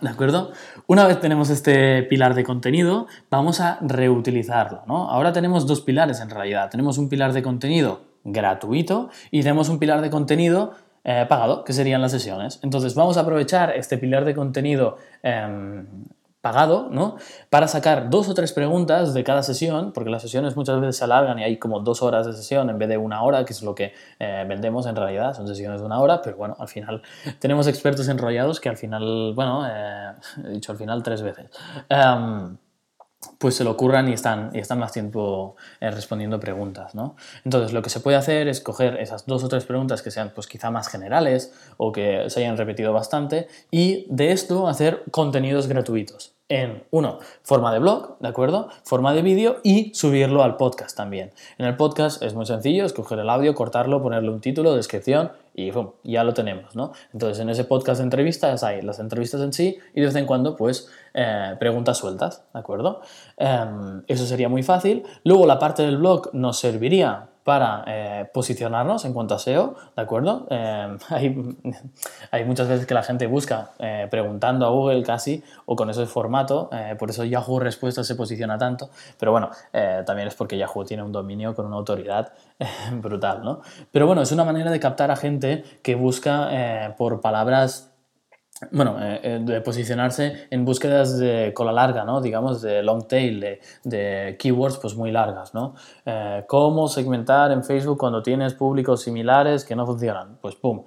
¿De 0.00 0.08
acuerdo? 0.08 0.52
Una 0.86 1.06
vez 1.06 1.20
tenemos 1.20 1.50
este 1.50 2.02
pilar 2.04 2.34
de 2.34 2.42
contenido, 2.42 3.06
vamos 3.30 3.60
a 3.60 3.78
reutilizarlo, 3.82 4.82
¿no? 4.86 5.10
Ahora 5.10 5.32
tenemos 5.32 5.66
dos 5.66 5.82
pilares 5.82 6.20
en 6.20 6.30
realidad. 6.30 6.70
Tenemos 6.70 6.96
un 6.96 7.08
pilar 7.08 7.32
de 7.32 7.42
contenido 7.42 8.00
gratuito 8.24 9.10
y 9.30 9.42
tenemos 9.42 9.68
un 9.68 9.78
pilar 9.78 10.00
de 10.00 10.10
contenido 10.10 10.72
eh, 11.04 11.26
pagado, 11.28 11.64
que 11.64 11.74
serían 11.74 12.00
las 12.00 12.12
sesiones. 12.12 12.60
Entonces 12.62 12.94
vamos 12.94 13.18
a 13.18 13.20
aprovechar 13.20 13.76
este 13.76 13.98
pilar 13.98 14.24
de 14.24 14.34
contenido 14.34 14.96
em, 15.22 15.86
pagado, 16.44 16.88
¿no? 16.90 17.16
Para 17.48 17.68
sacar 17.68 18.10
dos 18.10 18.28
o 18.28 18.34
tres 18.34 18.52
preguntas 18.52 19.14
de 19.14 19.24
cada 19.24 19.42
sesión, 19.42 19.92
porque 19.94 20.10
las 20.10 20.20
sesiones 20.20 20.56
muchas 20.56 20.78
veces 20.78 20.98
se 20.98 21.04
alargan 21.04 21.38
y 21.38 21.42
hay 21.42 21.56
como 21.56 21.80
dos 21.80 22.02
horas 22.02 22.26
de 22.26 22.34
sesión 22.34 22.68
en 22.68 22.78
vez 22.78 22.90
de 22.90 22.98
una 22.98 23.22
hora, 23.22 23.46
que 23.46 23.54
es 23.54 23.62
lo 23.62 23.74
que 23.74 23.94
eh, 24.18 24.44
vendemos 24.46 24.84
en 24.84 24.94
realidad, 24.94 25.32
son 25.34 25.48
sesiones 25.48 25.80
de 25.80 25.86
una 25.86 25.98
hora, 26.00 26.20
pero 26.20 26.36
bueno, 26.36 26.54
al 26.58 26.68
final 26.68 27.00
tenemos 27.38 27.66
expertos 27.66 28.08
enrollados 28.08 28.60
que 28.60 28.68
al 28.68 28.76
final, 28.76 29.32
bueno, 29.34 29.66
eh, 29.66 30.12
he 30.44 30.50
dicho 30.50 30.70
al 30.70 30.76
final 30.76 31.02
tres 31.02 31.22
veces. 31.22 31.46
Em, 31.88 32.58
pues 33.38 33.56
se 33.56 33.64
lo 33.64 33.70
ocurran 33.70 34.06
y 34.10 34.12
están, 34.12 34.50
y 34.52 34.58
están 34.58 34.78
más 34.78 34.92
tiempo 34.92 35.56
eh, 35.80 35.90
respondiendo 35.90 36.38
preguntas, 36.38 36.94
¿no? 36.94 37.16
Entonces, 37.46 37.72
lo 37.72 37.80
que 37.80 37.88
se 37.88 38.00
puede 38.00 38.18
hacer 38.18 38.48
es 38.48 38.60
coger 38.60 39.00
esas 39.00 39.24
dos 39.24 39.42
o 39.44 39.48
tres 39.48 39.64
preguntas 39.64 40.02
que 40.02 40.10
sean, 40.10 40.32
pues 40.34 40.46
quizá 40.46 40.70
más 40.70 40.88
generales 40.88 41.54
o 41.78 41.90
que 41.90 42.28
se 42.28 42.40
hayan 42.40 42.58
repetido 42.58 42.92
bastante 42.92 43.48
y 43.70 44.06
de 44.10 44.32
esto 44.32 44.68
hacer 44.68 45.04
contenidos 45.10 45.68
gratuitos 45.68 46.33
en, 46.48 46.84
uno, 46.90 47.18
forma 47.42 47.72
de 47.72 47.78
blog, 47.78 48.18
¿de 48.18 48.28
acuerdo? 48.28 48.68
Forma 48.82 49.14
de 49.14 49.22
vídeo 49.22 49.60
y 49.62 49.94
subirlo 49.94 50.42
al 50.42 50.56
podcast 50.56 50.94
también. 50.94 51.32
En 51.56 51.64
el 51.64 51.76
podcast 51.76 52.22
es 52.22 52.34
muy 52.34 52.44
sencillo, 52.44 52.84
escoger 52.84 53.18
el 53.18 53.30
audio, 53.30 53.54
cortarlo, 53.54 54.02
ponerle 54.02 54.28
un 54.30 54.40
título, 54.40 54.74
descripción 54.74 55.32
y 55.54 55.72
ya 56.02 56.22
lo 56.22 56.34
tenemos, 56.34 56.76
¿no? 56.76 56.92
Entonces 57.12 57.40
en 57.40 57.48
ese 57.48 57.64
podcast 57.64 57.98
de 57.98 58.04
entrevistas 58.04 58.62
hay 58.62 58.82
las 58.82 58.98
entrevistas 58.98 59.40
en 59.40 59.52
sí 59.52 59.78
y 59.94 60.00
de 60.00 60.06
vez 60.06 60.16
en 60.16 60.26
cuando 60.26 60.54
pues 60.54 60.90
eh, 61.14 61.56
preguntas 61.58 61.96
sueltas, 61.96 62.44
¿de 62.52 62.60
acuerdo? 62.60 63.00
Em, 63.38 64.02
eso 64.06 64.26
sería 64.26 64.48
muy 64.48 64.62
fácil. 64.62 65.04
Luego 65.24 65.46
la 65.46 65.58
parte 65.58 65.82
del 65.82 65.96
blog 65.96 66.30
nos 66.34 66.58
serviría 66.58 67.30
para 67.44 67.84
eh, 67.86 68.30
posicionarnos 68.32 69.04
en 69.04 69.12
cuanto 69.12 69.34
a 69.34 69.38
SEO, 69.38 69.76
¿de 69.94 70.02
acuerdo? 70.02 70.46
Eh, 70.50 70.96
hay, 72.30 72.44
muchas 72.44 72.68
veces 72.68 72.86
que 72.86 72.94
la 72.94 73.02
gente 73.02 73.26
busca 73.26 73.72
eh, 73.78 74.08
preguntando 74.10 74.66
a 74.66 74.70
Google 74.70 75.02
casi 75.02 75.42
o 75.66 75.76
con 75.76 75.90
ese 75.90 76.06
formato, 76.06 76.70
por 76.98 77.10
eso 77.10 77.24
Yahoo 77.24 77.60
Respuestas 77.60 78.06
se 78.06 78.14
posiciona 78.14 78.58
tanto, 78.58 78.90
pero 79.18 79.32
bueno, 79.32 79.50
también 80.06 80.28
es 80.28 80.34
porque 80.34 80.56
Yahoo 80.56 80.84
tiene 80.84 81.02
un 81.02 81.12
dominio 81.12 81.54
con 81.54 81.66
una 81.66 81.76
autoridad 81.76 82.32
brutal, 82.92 83.42
¿no? 83.42 83.60
Pero 83.90 84.06
bueno, 84.06 84.22
es 84.22 84.32
una 84.32 84.44
manera 84.44 84.70
de 84.70 84.80
captar 84.80 85.10
a 85.10 85.16
gente 85.16 85.64
que 85.82 85.94
busca 85.94 86.94
por 86.96 87.20
palabras 87.20 87.93
bueno, 88.70 88.96
eh, 89.00 89.20
eh, 89.22 89.40
de 89.42 89.60
posicionarse 89.60 90.46
en 90.50 90.64
búsquedas 90.64 91.18
de 91.18 91.52
cola 91.52 91.72
larga, 91.72 92.04
¿no? 92.04 92.20
Digamos, 92.20 92.62
de 92.62 92.82
long 92.82 93.06
tail, 93.08 93.58
de, 93.82 94.36
keywords 94.38 94.78
pues 94.78 94.94
muy 94.94 95.10
largas, 95.10 95.54
¿no? 95.54 95.74
Eh, 96.06 96.44
¿Cómo 96.46 96.86
segmentar 96.88 97.50
en 97.50 97.64
Facebook 97.64 97.98
cuando 97.98 98.22
tienes 98.22 98.54
públicos 98.54 99.02
similares 99.02 99.64
que 99.64 99.74
no 99.74 99.84
funcionan? 99.84 100.38
Pues 100.40 100.54
pum, 100.54 100.84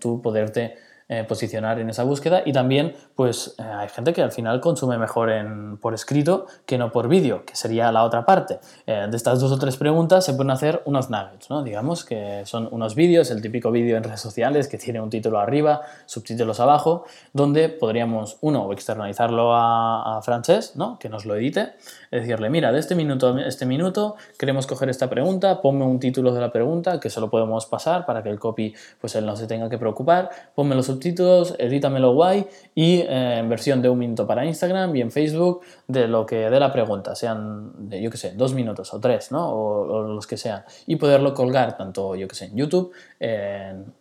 tú 0.00 0.20
poderte 0.20 0.74
eh, 1.12 1.24
posicionar 1.28 1.78
en 1.78 1.90
esa 1.90 2.04
búsqueda 2.04 2.40
y 2.46 2.54
también 2.54 2.94
pues 3.14 3.54
eh, 3.58 3.62
hay 3.62 3.90
gente 3.90 4.14
que 4.14 4.22
al 4.22 4.32
final 4.32 4.62
consume 4.62 4.96
mejor 4.96 5.28
en, 5.28 5.76
por 5.76 5.92
escrito 5.92 6.46
que 6.64 6.78
no 6.78 6.90
por 6.90 7.06
vídeo, 7.06 7.44
que 7.44 7.54
sería 7.54 7.92
la 7.92 8.04
otra 8.04 8.24
parte. 8.24 8.60
Eh, 8.86 9.08
de 9.10 9.14
estas 9.14 9.38
dos 9.38 9.52
o 9.52 9.58
tres 9.58 9.76
preguntas 9.76 10.24
se 10.24 10.32
pueden 10.32 10.52
hacer 10.52 10.80
unos 10.86 11.10
nuggets, 11.10 11.50
¿no? 11.50 11.62
digamos 11.62 12.06
que 12.06 12.44
son 12.46 12.66
unos 12.70 12.94
vídeos, 12.94 13.30
el 13.30 13.42
típico 13.42 13.70
vídeo 13.70 13.98
en 13.98 14.04
redes 14.04 14.22
sociales 14.22 14.68
que 14.68 14.78
tiene 14.78 15.02
un 15.02 15.10
título 15.10 15.38
arriba, 15.38 15.82
subtítulos 16.06 16.60
abajo, 16.60 17.04
donde 17.34 17.68
podríamos, 17.68 18.38
uno, 18.40 18.72
externalizarlo 18.72 19.54
a, 19.54 20.16
a 20.16 20.22
Francés, 20.22 20.76
¿no? 20.76 20.98
que 20.98 21.10
nos 21.10 21.26
lo 21.26 21.36
edite, 21.36 21.74
decirle, 22.10 22.48
mira, 22.48 22.72
de 22.72 22.78
este 22.78 22.94
minuto 22.94 23.34
a 23.34 23.42
este 23.42 23.66
minuto 23.66 24.16
queremos 24.38 24.66
coger 24.66 24.88
esta 24.88 25.10
pregunta, 25.10 25.60
ponme 25.60 25.84
un 25.84 26.00
título 26.00 26.32
de 26.32 26.40
la 26.40 26.50
pregunta 26.50 26.98
que 27.00 27.10
se 27.10 27.20
lo 27.20 27.28
podemos 27.28 27.66
pasar 27.66 28.06
para 28.06 28.22
que 28.22 28.30
el 28.30 28.38
copy 28.38 28.74
pues 28.98 29.14
él 29.14 29.26
no 29.26 29.36
se 29.36 29.46
tenga 29.46 29.68
que 29.68 29.76
preocupar, 29.76 30.30
ponme 30.54 30.74
los 30.74 30.86
subtítulos 30.86 31.01
subtítulos, 31.02 31.54
edítamelo 31.58 32.12
guay 32.12 32.46
y 32.74 33.00
eh, 33.00 33.38
en 33.38 33.48
versión 33.48 33.82
de 33.82 33.88
un 33.88 33.98
minuto 33.98 34.26
para 34.26 34.44
Instagram 34.46 34.94
y 34.94 35.00
en 35.00 35.10
Facebook 35.10 35.62
de 35.88 36.06
lo 36.06 36.24
que 36.24 36.48
dé 36.48 36.60
la 36.60 36.72
pregunta, 36.72 37.14
sean, 37.14 37.88
de, 37.88 38.00
yo 38.00 38.10
que 38.10 38.16
sé, 38.16 38.32
dos 38.34 38.54
minutos 38.54 38.94
o 38.94 39.00
tres, 39.00 39.32
¿no? 39.32 39.50
O, 39.50 40.02
los 40.02 40.26
que 40.26 40.36
sean. 40.36 40.64
Y 40.86 40.96
poderlo 40.96 41.34
colgar 41.34 41.76
tanto, 41.76 42.14
yo 42.14 42.28
que 42.28 42.34
sé, 42.34 42.46
en 42.46 42.56
YouTube, 42.56 42.92
en, 43.18 43.92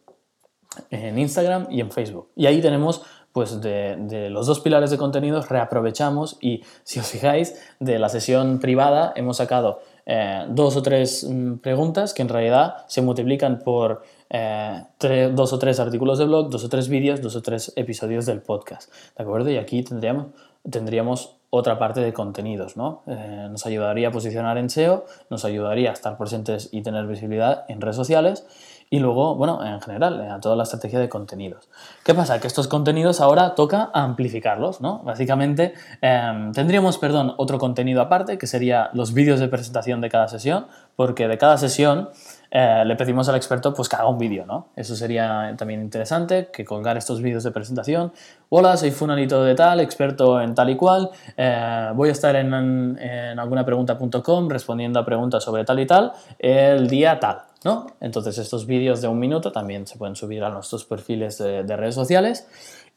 en 0.92 1.18
Instagram 1.18 1.68
y 1.72 1.82
en 1.82 1.92
Facebook. 1.92 2.30
Y 2.36 2.46
ahí 2.46 2.62
tenemos 2.62 3.02
pues 3.34 3.62
de, 3.62 4.30
los 4.30 4.46
dos 4.46 4.60
pilares 4.60 4.92
de 4.92 4.98
contenidos 4.98 5.48
reaprovechamos 5.48 6.38
y 6.42 6.64
si 6.84 7.00
os 7.00 7.08
fijáis 7.08 7.56
de 7.80 7.98
la 7.98 8.10
sesión 8.10 8.60
privada 8.60 9.14
hemos 9.16 9.38
sacado 9.38 9.80
eh, 10.06 10.46
dos 10.50 10.76
o 10.76 10.82
tres 10.82 11.24
mm, 11.24 11.60
preguntas 11.60 12.14
que 12.14 12.24
en 12.24 12.30
realidad 12.30 12.84
se 12.88 13.02
multiplican 13.02 13.60
por 13.60 14.04
eh, 14.34 15.32
dos 15.34 15.52
o 15.52 15.60
tres 15.60 15.80
artículos 15.80 16.18
de 16.18 16.26
blog, 16.26 16.50
dos 16.50 16.64
o 16.64 16.70
tres 16.70 16.88
vídeos, 16.88 17.22
dos 17.22 17.36
o 17.36 17.42
tres 17.42 17.74
episodios 17.76 18.26
del 18.26 18.42
podcast. 18.42 18.92
¿De 19.18 19.24
acuerdo? 19.24 19.50
Y 19.52 19.58
aquí 19.58 19.84
tendríamos, 19.84 21.36
otra 21.54 21.78
parte 21.78 22.00
de 22.00 22.14
contenidos, 22.14 22.78
¿no? 22.78 23.04
Eh, 23.08 23.48
nos 23.52 23.66
ayudaría 23.66 24.08
a 24.08 24.12
posicionar 24.12 24.58
en 24.58 24.70
SEO, 24.70 25.06
nos 25.30 25.44
ayudaría 25.44 25.90
a 25.90 25.94
estar 25.94 26.18
presentes 26.18 26.70
y 26.72 26.82
tener 26.82 27.06
visibilidad 27.08 27.66
en 27.68 27.82
redes 27.82 27.98
sociales 27.98 28.46
y 28.90 29.00
luego, 29.00 29.36
bueno, 29.36 29.66
en 29.66 29.82
general, 29.82 30.22
a 30.30 30.40
toda 30.40 30.56
la 30.56 30.64
estrategia 30.64 31.00
de 31.00 31.10
contenidos. 31.10 31.70
¿Qué 32.04 32.14
pasa? 32.14 32.40
Que 32.40 32.48
estos 32.48 32.68
contenidos 32.68 33.22
ahora 33.22 33.56
toca 33.56 33.90
amplificarlos, 33.94 34.82
¿no? 34.82 35.00
Básicamente, 35.00 35.74
em, 36.02 36.52
tendríamos, 36.52 36.98
perdón, 36.98 37.34
otro 37.38 37.58
contenido 37.58 38.02
aparte, 38.02 38.38
que 38.38 38.48
sería 38.48 38.90
los 38.94 39.14
vídeos 39.14 39.40
de 39.40 39.48
presentación 39.48 40.02
de 40.02 40.10
cada 40.10 40.28
sesión, 40.28 40.68
porque 40.98 41.30
de 41.30 41.38
cada 41.38 41.58
sesión 41.58 42.10
eh, 42.52 42.84
le 42.86 42.96
pedimos 42.96 43.28
al 43.30 43.36
experto 43.36 43.74
pues 43.74 43.88
que 43.88 43.96
haga 43.96 44.08
un 44.08 44.18
vídeo, 44.18 44.46
¿no? 44.46 44.68
Eso 44.76 44.96
sería 44.96 45.56
también 45.58 45.82
interesante, 45.82 46.50
que 46.52 46.66
colgar 46.66 46.98
estos 46.98 47.22
vídeos 47.22 47.44
de 47.44 47.52
presentación. 47.52 48.12
Hola, 48.50 48.76
soy 48.78 48.92
Funalito 48.92 49.44
de 49.44 49.56
tal, 49.56 49.80
experto 49.80 50.42
en 50.42 50.54
tal 50.54 50.70
y 50.70 50.76
cual, 50.76 51.10
eh, 51.38 51.90
voy 51.96 52.10
a 52.10 52.12
estar 52.12 52.36
en, 52.36 52.54
en 52.54 53.40
algunapregunta.com 53.40 54.50
respondiendo 54.50 55.00
a 55.00 55.06
preguntas 55.06 55.44
sobre 55.44 55.64
tal 55.64 55.80
y 55.80 55.88
tal 55.88 56.12
el 56.40 56.88
día 56.88 57.20
tal. 57.20 57.44
¿no? 57.64 57.88
Entonces 58.00 58.38
estos 58.38 58.66
vídeos 58.66 59.02
de 59.02 59.08
un 59.08 59.20
minuto 59.20 59.52
también 59.52 59.86
se 59.86 59.98
pueden 59.98 60.16
subir 60.16 60.44
a 60.44 60.50
nuestros 60.50 60.86
perfiles 60.86 61.38
de, 61.38 61.64
redes 61.64 61.96
sociales 61.96 62.48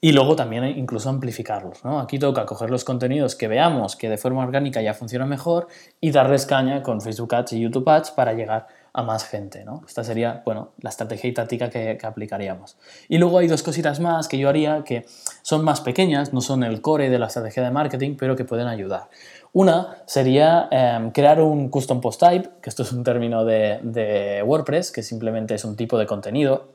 y 0.00 0.12
luego 0.12 0.36
también 0.36 0.64
incluso 0.64 1.10
amplificarlos. 1.10 1.84
¿no? 1.84 2.00
Aquí 2.00 2.18
toca 2.18 2.46
coger 2.46 2.70
los 2.70 2.84
contenidos 2.84 3.36
que 3.36 3.48
veamos 3.48 3.96
que 3.96 4.08
de 4.08 4.16
forma 4.16 4.42
orgánica 4.42 4.80
ya 4.80 4.94
funcionan 4.94 5.28
mejor 5.28 5.68
y 6.00 6.10
darles 6.10 6.46
caña 6.46 6.82
con 6.82 7.00
Facebook 7.00 7.34
Ads 7.34 7.52
y 7.54 7.60
YouTube 7.60 7.88
Ads 7.88 8.12
para 8.12 8.32
llegar 8.32 8.66
a 8.94 9.02
más 9.02 9.24
gente. 9.26 9.64
¿no? 9.64 9.82
Esta 9.86 10.04
sería 10.04 10.42
bueno, 10.46 10.70
la 10.80 10.88
estrategia 10.88 11.28
y 11.28 11.34
táctica 11.34 11.68
que, 11.68 11.98
aplicaríamos. 12.02 12.76
Y 13.08 13.18
luego 13.18 13.38
hay 13.38 13.48
dos 13.48 13.62
cositas 13.62 14.00
más 14.00 14.28
que 14.28 14.38
yo 14.38 14.48
haría 14.48 14.84
que 14.84 15.04
son 15.42 15.64
más 15.64 15.80
pequeñas, 15.80 16.32
no 16.32 16.40
son 16.40 16.62
el 16.62 16.80
core 16.80 17.10
de 17.10 17.18
la 17.18 17.26
estrategia 17.26 17.62
de 17.62 17.70
marketing, 17.70 18.16
pero 18.16 18.36
que 18.36 18.44
pueden 18.44 18.68
ayudar. 18.68 19.10
Una 19.52 19.98
sería 20.06 20.68
em, 20.70 21.10
crear 21.10 21.40
un 21.40 21.68
custom 21.68 22.00
post 22.00 22.20
type, 22.20 22.48
que 22.62 22.70
esto 22.70 22.82
es 22.84 22.92
un 22.92 23.04
término 23.04 23.44
de, 23.44 24.42
WordPress, 24.46 24.92
que 24.92 25.02
simplemente 25.02 25.54
es 25.54 25.64
un 25.64 25.76
tipo 25.76 25.98
de 25.98 26.06
contenido, 26.06 26.68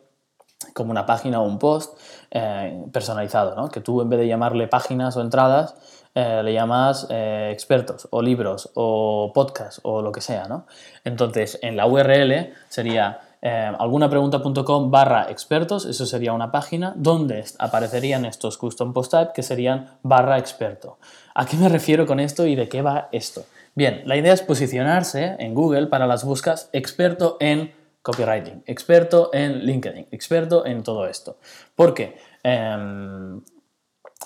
como 0.74 0.92
una 0.92 1.06
página 1.06 1.42
o 1.42 1.46
un 1.46 1.58
post 1.58 1.98
eh, 2.32 2.84
personalizado, 2.92 3.56
¿no? 3.56 3.70
que 3.70 3.80
tú 3.80 4.02
en 4.02 4.10
vez 4.10 4.20
de 4.20 4.28
llamarle 4.28 4.68
páginas 4.68 5.16
o 5.16 5.22
entradas, 5.22 5.76
eh, 6.16 6.42
le 6.44 6.54
llamas 6.54 7.08
eh, 7.10 7.50
expertos 7.52 8.08
o 8.12 8.22
libros 8.22 8.72
o 8.74 9.32
podcast 9.34 9.80
o 9.84 10.02
lo 10.02 10.12
que 10.12 10.22
sea. 10.22 10.48
¿no? 10.48 10.66
Entonces, 11.04 11.60
en 11.62 11.78
la 11.78 11.88
URL 11.88 12.54
sería 12.68 13.22
algunapregunta.com 13.42 14.92
barra 14.92 15.28
expertos, 15.30 15.86
eso 15.86 16.06
sería 16.06 16.34
una 16.34 16.52
página 16.52 16.92
donde 16.98 17.46
aparecerían 17.58 18.26
estos 18.26 18.58
custom 18.58 18.92
post 18.92 19.12
type 19.12 19.32
que 19.34 19.44
serían 19.44 19.98
barra 20.04 20.38
experto. 20.38 20.98
¿A 21.36 21.46
qué 21.46 21.56
me 21.56 21.70
refiero 21.70 22.06
con 22.06 22.20
esto 22.20 22.46
y 22.46 22.56
de 22.56 22.68
qué 22.68 22.82
va 22.82 23.08
esto? 23.14 23.46
Bien, 23.76 24.02
la 24.04 24.18
idea 24.18 24.34
es 24.34 24.42
posicionarse 24.42 25.38
en 25.40 25.54
Google 25.54 25.88
para 25.88 26.06
las 26.06 26.26
buscas 26.26 26.70
experto 26.74 27.38
en 27.40 27.72
copywriting, 28.02 28.64
experto 28.66 29.30
en 29.34 29.60
LinkedIn, 29.60 30.08
experto 30.12 30.66
en 30.66 30.84
todo 30.84 31.08
esto. 31.08 31.38
¿Por 31.76 31.94
qué? 31.94 32.18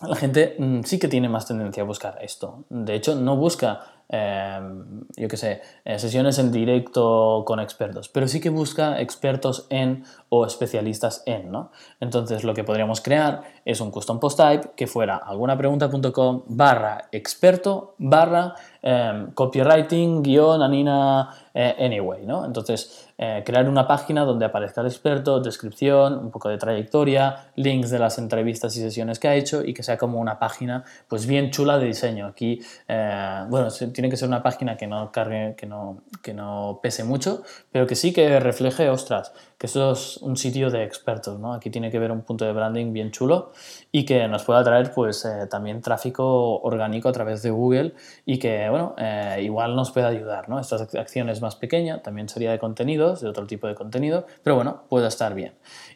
La 0.01 0.15
gente 0.15 0.56
mm, 0.58 0.82
sí 0.84 0.99
que 0.99 1.08
tiene 1.08 1.29
más 1.29 1.47
tendencia 1.47 1.84
a 1.84 1.86
buscar 1.86 2.17
esto. 2.21 2.65
De 2.69 2.95
hecho, 2.95 3.15
no 3.15 3.38
busca 3.38 3.93
Em, 4.15 5.06
yo 5.15 5.27
qué 5.27 5.38
sé, 5.38 5.62
eh, 5.86 5.97
sesiones 5.97 6.38
en 6.38 6.51
directo 6.51 7.43
con 7.47 7.60
expertos, 7.60 8.10
pero 8.10 8.27
sí 8.27 8.39
que 8.39 8.49
busca 8.49 9.01
expertos 9.01 9.65
en 9.71 10.03
o 10.29 10.45
especialistas 10.45 11.23
en, 11.25 11.51
¿no? 11.51 11.71
Entonces 11.99 12.43
lo 12.43 12.53
que 12.53 12.63
podríamos 12.63 13.01
crear 13.01 13.41
es 13.65 13.82
un 13.82 13.89
custom 13.89 14.19
post 14.19 14.38
type 14.38 14.71
que 14.75 14.86
fuera 14.86 15.15
algunapregunta.com 15.15 16.43
barra 16.45 17.08
experto 17.12 17.95
barra 17.97 18.53
em, 18.84 19.32
copywriting 19.32 20.22
guion 20.22 20.62
anina 20.62 21.30
eh, 21.54 21.76
anyway, 21.80 22.26
¿no? 22.26 22.46
Entonces 22.46 23.10
eh, 23.17 23.41
crear 23.46 23.67
una 23.69 23.88
página 23.88 24.26
donde 24.26 24.46
aparezca 24.46 24.82
el 24.82 24.88
experto, 24.88 25.39
descripción, 25.39 26.17
un 26.17 26.30
poco 26.30 26.50
de 26.50 26.58
trayectoria, 26.58 27.48
links 27.56 27.89
de 27.89 28.00
las 28.00 28.17
entrevistas 28.17 28.76
y 28.76 28.82
sesiones 28.82 29.19
que 29.19 29.28
ha 29.28 29.36
hecho 29.36 29.63
y 29.63 29.74
que 29.74 29.84
sea 29.84 29.98
como 29.98 30.19
una 30.19 30.38
página 30.38 30.84
pues 31.08 31.26
bien 31.26 31.50
chula 31.50 31.80
de 31.80 31.86
diseño. 31.86 32.28
Aquí, 32.28 32.62
bueno, 32.88 33.69
tiene 33.93 34.10
que 34.10 34.17
ser 34.17 34.28
una 34.28 34.43
página 34.43 34.78
que 34.78 34.88
no 34.88 35.12
cargue, 35.12 35.56
que 35.56 35.65
no, 35.65 36.02
que 36.22 36.34
no 36.34 36.80
pese 36.82 37.04
mucho, 37.04 37.43
pero 37.72 37.88
que 37.88 37.96
sí 37.96 38.13
que 38.13 38.39
refleje, 38.39 38.89
ostras, 38.89 39.32
que 39.63 39.67
esto 39.67 39.93
es 39.93 40.17
un 40.17 40.36
sitio 40.36 40.69
de 40.69 40.84
expertos, 40.84 41.39
¿no? 41.39 41.54
Aquí 41.54 41.69
tiene 41.69 41.89
que 41.89 41.97
ver 41.97 42.12
un 42.12 42.23
punto 42.23 42.43
de 42.43 42.52
branding 42.52 42.91
bien 42.91 43.12
chulo 43.12 43.54
y 43.93 44.04
que 44.04 44.28
nos 44.28 44.43
pueda 44.43 44.62
traer 44.62 44.91
pues 44.93 45.23
eh, 45.23 45.47
también 45.49 45.82
tráfico 45.82 46.60
orgánico 46.60 47.08
a 47.08 47.13
través 47.13 47.41
de 47.43 47.49
Google 47.49 47.93
y 48.26 48.39
que, 48.39 48.67
bueno, 48.69 48.93
eh, 48.97 49.39
igual 49.41 49.73
nos 49.78 49.91
pueda 49.91 50.10
ayudar, 50.10 50.49
¿no? 50.49 50.60
Estas 50.60 50.93
acciones 50.93 51.41
más 51.41 51.56
pequeñas 51.56 52.04
también 52.04 52.28
sería 52.28 52.52
de 52.52 52.60
contenidos, 52.60 53.21
de 53.21 53.30
otro 53.30 53.47
tipo 53.47 53.67
de 53.67 53.73
contenido, 53.73 54.26
pero 54.43 54.58
bueno, 54.58 54.84
puede 54.89 55.08
estar 55.08 55.34
bien. 55.34 55.54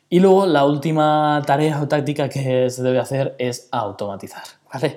Y 0.09 0.21
luego 0.21 0.45
la 0.45 0.63
última 0.63 1.43
tarea 1.45 1.81
o 1.81 1.89
táctica 1.89 2.29
que 2.29 2.69
se 2.69 2.81
debe 2.81 2.99
hacer 2.99 3.35
es 3.37 3.67
automatizar. 3.73 4.45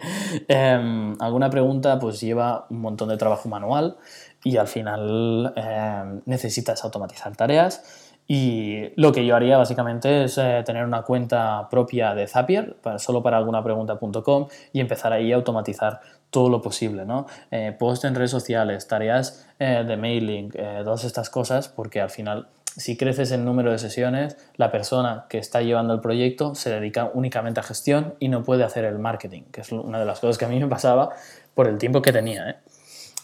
Em, 0.47 1.17
alguna 1.21 1.51
pregunta 1.51 1.99
pues 1.99 2.21
lleva 2.21 2.67
un 2.71 2.81
montón 2.81 3.09
de 3.09 3.17
trabajo 3.17 3.49
manual 3.49 3.97
y 4.45 4.57
al 4.57 4.69
final 4.69 5.53
em, 5.57 6.21
necesitas 6.27 6.85
automatizar 6.85 7.35
tareas. 7.35 8.10
Y 8.27 8.93
lo 8.95 9.13
que 9.13 9.27
yo 9.27 9.35
haría 9.35 9.59
básicamente 9.59 10.25
es 10.25 10.39
eh, 10.39 10.63
tener 10.65 10.85
una 10.85 11.03
cuenta 11.03 11.69
propia 11.69 12.15
de 12.15 12.29
Zapier, 12.29 12.77
solo 12.99 13.23
para 13.23 13.37
alguna 13.37 13.63
pregunta.com, 13.63 14.47
y 14.73 14.81
empezar 14.81 15.13
ahí 15.13 15.33
a 15.33 15.37
automatizar 15.37 16.01
todo 16.31 16.49
lo 16.49 16.63
posible, 16.63 17.05
¿no? 17.05 17.27
Eh, 17.51 17.75
post 17.77 18.05
en 18.05 18.15
redes 18.15 18.31
sociales, 18.31 18.87
tareas 18.87 19.49
eh, 19.59 19.85
de 19.85 19.97
mailing, 19.97 20.51
todas 20.85 21.03
estas 21.03 21.29
cosas, 21.29 21.69
porque 21.69 22.01
al 22.01 22.11
final 22.11 22.47
si 22.77 22.97
creces 22.97 23.33
en 23.33 23.45
número 23.45 23.73
de 23.73 23.79
sesiones, 23.79 24.37
la 24.57 24.71
persona 24.71 25.27
que 25.29 25.39
está 25.39 25.61
llevando 25.61 25.93
el 25.93 26.01
proyecto 26.01 26.55
se 26.55 26.71
dedica 26.71 27.11
únicamente 27.13 27.61
a 27.61 27.63
gestión 27.63 28.15
y 28.21 28.29
no 28.29 28.45
puede 28.45 28.63
hacer 28.63 28.85
el 28.85 28.99
marketing, 28.99 29.43
que 29.51 29.63
es 29.63 29.73
una 29.73 29.99
de 29.99 30.07
las 30.07 30.21
cosas 30.21 30.39
que 30.39 30.45
a 30.45 30.49
mí 30.49 30.59
me 30.59 30.69
pasaba 30.69 31.11
por 31.55 31.67
el 31.67 31.79
tiempo 31.79 32.01
que 32.01 32.13
tenía. 32.13 32.49
¿eh? 32.49 32.57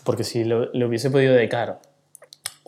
Porque 0.05 0.25
si 0.25 0.45
le 0.45 0.85
hubiese 0.85 1.11
podido 1.11 1.35
dedicar 1.35 1.79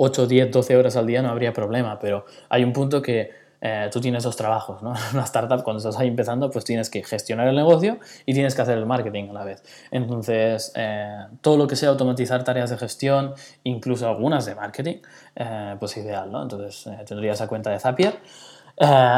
8, 0.01 0.27
10, 0.29 0.53
12 0.53 0.77
horas 0.77 0.97
al 0.97 1.07
día 1.07 1.23
no 1.23 1.29
habría 1.29 1.53
problema, 1.53 1.99
pero 1.99 2.25
hay 2.49 2.63
un 2.63 2.73
punto 2.73 3.03
que 3.03 3.31
eh, 3.61 3.91
tú 3.93 4.01
tienes 4.01 4.23
dos 4.23 4.37
trabajos, 4.37 4.81
¿no? 4.81 4.95
Una 5.13 5.25
startup, 5.25 5.65
cuando 5.65 5.79
estás 5.79 5.99
ahí 5.99 6.07
empezando, 6.07 6.51
pues 6.51 6.65
tienes 6.65 6.89
que 6.89 7.03
gestionar 7.03 7.49
el 7.49 7.57
negocio 7.57 7.99
y 8.25 8.33
tienes 8.33 8.55
que 8.55 8.63
hacer 8.63 8.79
el 8.79 8.87
marketing 8.87 9.31
a 9.31 9.33
la 9.33 9.45
vez. 9.45 9.63
Entonces, 9.91 10.73
eh, 10.77 11.27
todo 11.41 11.57
lo 11.57 11.67
que 11.67 11.75
sea 11.75 11.89
automatizar 11.89 12.45
tareas 12.45 12.71
de 12.71 12.79
gestión, 12.79 13.35
incluso 13.65 14.09
algunas 14.09 14.47
de 14.47 14.55
marketing, 14.55 14.99
eh, 15.35 15.77
pues 15.81 15.97
ideal, 15.97 16.31
¿no? 16.31 16.43
Entonces, 16.43 16.89
tendría 17.05 17.33
esa 17.33 17.49
cuenta 17.49 17.71
de 17.71 17.81
Zapier. 17.81 18.21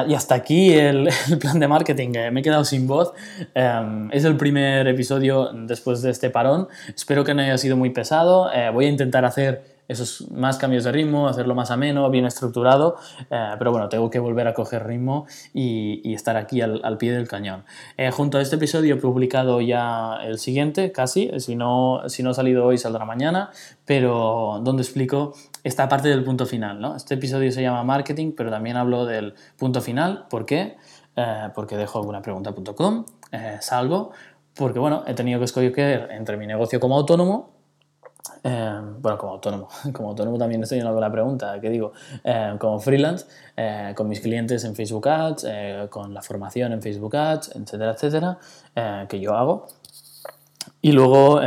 y 0.09 0.15
hasta 0.15 0.35
aquí 0.35 0.73
el, 0.73 1.11
plan 1.41 1.61
de 1.61 1.69
marketing. 1.69 2.09
me 2.33 2.41
he 2.41 2.43
quedado 2.43 2.65
sin 2.65 2.87
voz. 2.87 3.13
es 3.55 4.25
el 4.25 4.37
primer 4.39 4.89
episodio 4.89 5.51
después 5.53 6.01
de 6.01 6.11
este 6.11 6.31
parón. 6.31 6.69
Espero 6.95 7.23
que 7.23 7.35
no 7.35 7.43
haya 7.43 7.59
sido 7.59 7.77
muy 7.77 7.91
pesado. 7.91 8.51
voy 8.73 8.87
a 8.87 8.89
intentar 8.89 9.27
hacer 9.27 9.80
esos 9.91 10.31
más 10.31 10.57
cambios 10.57 10.85
de 10.85 10.93
ritmo, 10.93 11.27
hacerlo 11.27 11.57
más 11.57 11.73
ameno, 11.73 12.09
bien 12.11 12.25
estructurado, 12.25 12.97
eh, 13.29 13.55
pero 13.59 13.73
bueno, 13.73 13.89
tengo 13.89 14.09
que 14.09 14.21
volver 14.21 14.47
a 14.47 14.55
coger 14.55 14.87
ritmo 14.87 15.27
y, 15.53 16.15
estar 16.15 16.37
aquí 16.37 16.61
al, 16.61 16.99
pie 16.99 17.13
del 17.13 17.27
cañón. 17.27 17.65
Eh, 17.97 18.11
junto 18.11 18.39
a 18.39 18.43
este 18.43 18.57
episodio 18.57 18.95
he 18.95 18.99
publicado 18.99 19.61
ya 19.61 20.19
el 20.23 20.39
siguiente, 20.39 20.93
casi, 20.93 21.31
si 21.41 21.57
no, 21.57 22.03
si 22.07 22.23
no 22.23 22.31
ha 22.31 22.35
salido 22.35 22.67
hoy 22.67 22.79
saldrá 22.79 23.05
mañana, 23.05 23.51
pero 23.85 24.61
donde 24.63 24.83
explico 24.83 25.35
esta 25.65 25.89
parte 25.89 26.09
del 26.09 26.23
punto 26.23 26.47
final. 26.47 26.81
¿no? 26.81 26.95
Este 26.95 27.15
episodio 27.15 27.51
se 27.51 27.63
llama 27.63 27.83
marketing, 27.83 28.33
pero 28.37 28.51
también 28.51 28.77
hablo 28.77 29.07
del 29.07 29.35
punto 29.57 29.81
final. 29.81 30.27
¿Por 30.31 30.47
qué? 30.47 30.77
Eh, 31.17 31.49
porque 31.55 31.77
dejo 31.77 31.99
alguna 31.99 32.23
pregunta.com, 32.23 33.07
salgo, 33.61 34.13
porque 34.55 34.79
bueno, 34.79 35.03
he 35.07 35.15
tenido 35.15 35.39
que 35.41 35.47
escoger 35.47 36.09
entre 36.13 36.37
mi 36.37 36.47
negocio 36.47 36.79
como 36.79 36.97
autónomo 36.97 37.60
Eh, 38.43 38.81
bueno, 39.01 39.19
como 39.19 39.33
autónomo. 39.33 39.69
Como 39.93 40.11
autónomo 40.11 40.39
también 40.39 40.63
estoy 40.63 40.79
en 40.79 41.01
la 41.01 41.13
pregunta, 41.13 41.61
¿qué 41.61 41.71
digo? 41.71 41.93
Eh, 42.25 42.57
como 42.59 42.79
freelance, 42.81 43.27
eh, 43.57 43.93
con 43.97 44.09
mis 44.09 44.21
clientes 44.21 44.65
en 44.65 44.75
Facebook 44.75 45.09
Ads, 45.09 45.47
con 45.91 46.15
la 46.15 46.23
formación 46.23 46.73
en 46.73 46.83
Facebook 46.83 47.17
Ads, 47.17 47.53
etcétera, 47.55 47.93
etcétera, 47.93 48.39
que 49.09 49.21
yo 49.21 49.35
hago. 49.37 49.67
Y 50.83 50.93
luego 50.93 51.41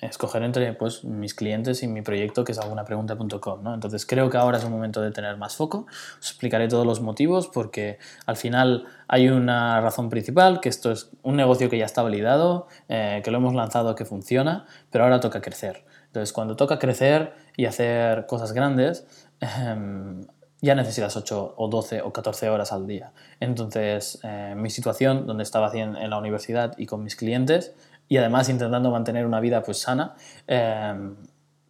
escoger 0.00 0.42
entre 0.42 0.72
pues, 0.72 1.04
mis 1.04 1.34
clientes 1.34 1.82
y 1.82 1.88
mi 1.88 2.02
proyecto 2.02 2.44
que 2.44 2.52
es 2.52 2.58
algunapregunta.com. 2.58 3.62
¿no? 3.62 3.74
Entonces 3.74 4.06
creo 4.06 4.30
que 4.30 4.36
ahora 4.36 4.58
es 4.58 4.64
un 4.64 4.72
momento 4.72 5.00
de 5.00 5.10
tener 5.10 5.36
más 5.36 5.56
foco. 5.56 5.86
Os 6.18 6.30
explicaré 6.30 6.68
todos 6.68 6.86
los 6.86 7.00
motivos 7.00 7.48
porque 7.48 7.98
al 8.26 8.36
final 8.36 8.86
hay 9.08 9.28
una 9.28 9.80
razón 9.80 10.08
principal, 10.08 10.60
que 10.60 10.68
esto 10.68 10.90
es 10.90 11.10
un 11.22 11.36
negocio 11.36 11.68
que 11.68 11.78
ya 11.78 11.84
está 11.84 12.02
validado, 12.02 12.66
eh, 12.88 13.20
que 13.24 13.30
lo 13.30 13.38
hemos 13.38 13.54
lanzado, 13.54 13.94
que 13.94 14.04
funciona, 14.04 14.66
pero 14.90 15.04
ahora 15.04 15.20
toca 15.20 15.40
crecer. 15.40 15.84
Entonces 16.06 16.32
cuando 16.32 16.56
toca 16.56 16.78
crecer 16.78 17.34
y 17.56 17.66
hacer 17.66 18.26
cosas 18.26 18.52
grandes, 18.52 19.06
em, 19.40 20.26
ya 20.62 20.74
necesitas 20.74 21.16
8 21.16 21.54
o 21.56 21.68
12 21.68 22.02
o 22.02 22.12
14 22.12 22.50
horas 22.50 22.72
al 22.72 22.86
día. 22.86 23.12
Entonces, 23.40 24.20
eh, 24.22 24.54
mi 24.56 24.68
situación, 24.68 25.26
donde 25.26 25.42
estaba 25.42 25.72
en 25.72 26.10
la 26.10 26.18
universidad 26.18 26.74
y 26.76 26.84
con 26.84 27.02
mis 27.02 27.16
clientes, 27.16 27.74
y 28.10 28.16
además 28.16 28.48
intentando 28.48 28.90
mantener 28.90 29.24
una 29.24 29.38
vida 29.38 29.62
pues 29.62 29.78
sana, 29.78 30.16
eh, 30.48 30.94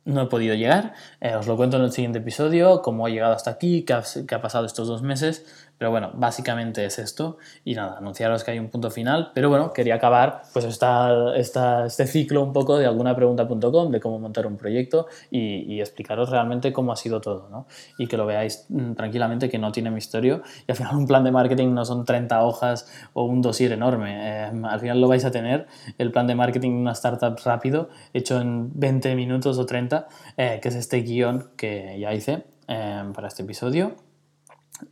no 0.06 0.22
he 0.22 0.26
podido 0.26 0.54
llegar. 0.54 0.94
Eh, 1.20 1.34
os 1.34 1.46
lo 1.46 1.54
cuento 1.54 1.76
en 1.76 1.82
el 1.82 1.92
siguiente 1.92 2.18
episodio, 2.18 2.80
cómo 2.80 3.06
he 3.06 3.12
llegado 3.12 3.34
hasta 3.34 3.50
aquí, 3.50 3.84
qué 3.84 3.92
ha, 3.92 4.40
pasado 4.40 4.64
estos 4.64 4.88
dos 4.88 5.02
meses. 5.02 5.68
Pero 5.80 5.90
bueno, 5.90 6.10
básicamente 6.12 6.84
es 6.84 6.98
esto. 6.98 7.38
Y 7.64 7.74
nada, 7.74 7.96
anunciaros 7.96 8.44
que 8.44 8.50
hay 8.50 8.58
un 8.58 8.68
punto 8.68 8.90
final. 8.90 9.30
Pero 9.32 9.48
bueno, 9.48 9.72
quería 9.72 9.94
acabar 9.94 10.42
pues 10.52 10.66
esta, 10.66 11.34
este 11.34 12.06
ciclo 12.06 12.42
un 12.42 12.52
poco 12.52 12.76
de 12.76 12.84
alguna 12.84 13.16
pregunta.com, 13.16 13.90
de 13.90 13.98
cómo 13.98 14.18
montar 14.18 14.46
un 14.46 14.58
proyecto 14.58 15.06
y, 15.30 15.80
explicaros 15.80 16.28
realmente 16.28 16.74
cómo 16.74 16.92
ha 16.92 16.96
sido 16.96 17.22
todo. 17.22 17.48
¿no? 17.48 17.66
Y 17.96 18.08
que 18.08 18.18
lo 18.18 18.26
veáis 18.26 18.66
mm, 18.68 18.92
tranquilamente, 18.92 19.48
que 19.48 19.58
no 19.58 19.72
tiene 19.72 19.90
misterio. 19.90 20.42
Y 20.68 20.70
al 20.70 20.76
final 20.76 20.96
un 20.96 21.06
plan 21.06 21.24
de 21.24 21.30
marketing 21.30 21.72
no 21.72 21.86
son 21.86 22.04
30 22.04 22.44
hojas 22.44 22.86
o 23.14 23.24
un 23.24 23.40
dossier 23.40 23.72
enorme. 23.72 24.18
Eh, 24.20 24.52
al 24.62 24.80
final 24.80 25.00
lo 25.00 25.08
vais 25.08 25.24
a 25.24 25.30
tener, 25.30 25.66
el 25.96 26.12
plan 26.12 26.26
de 26.26 26.34
marketing 26.34 26.72
de 26.72 26.76
una 26.76 26.92
startup 26.92 27.38
rápido, 27.42 27.88
hecho 28.12 28.38
en 28.38 28.78
20 28.78 29.14
minutos 29.14 29.56
o 29.56 29.64
30, 29.64 30.08
eh, 30.36 30.58
que 30.60 30.68
es 30.68 30.74
este 30.74 31.00
guion 31.00 31.52
que 31.56 31.98
ya 31.98 32.12
hice 32.12 32.44
eh, 32.68 33.02
para 33.14 33.28
este 33.28 33.44
episodio 33.44 33.94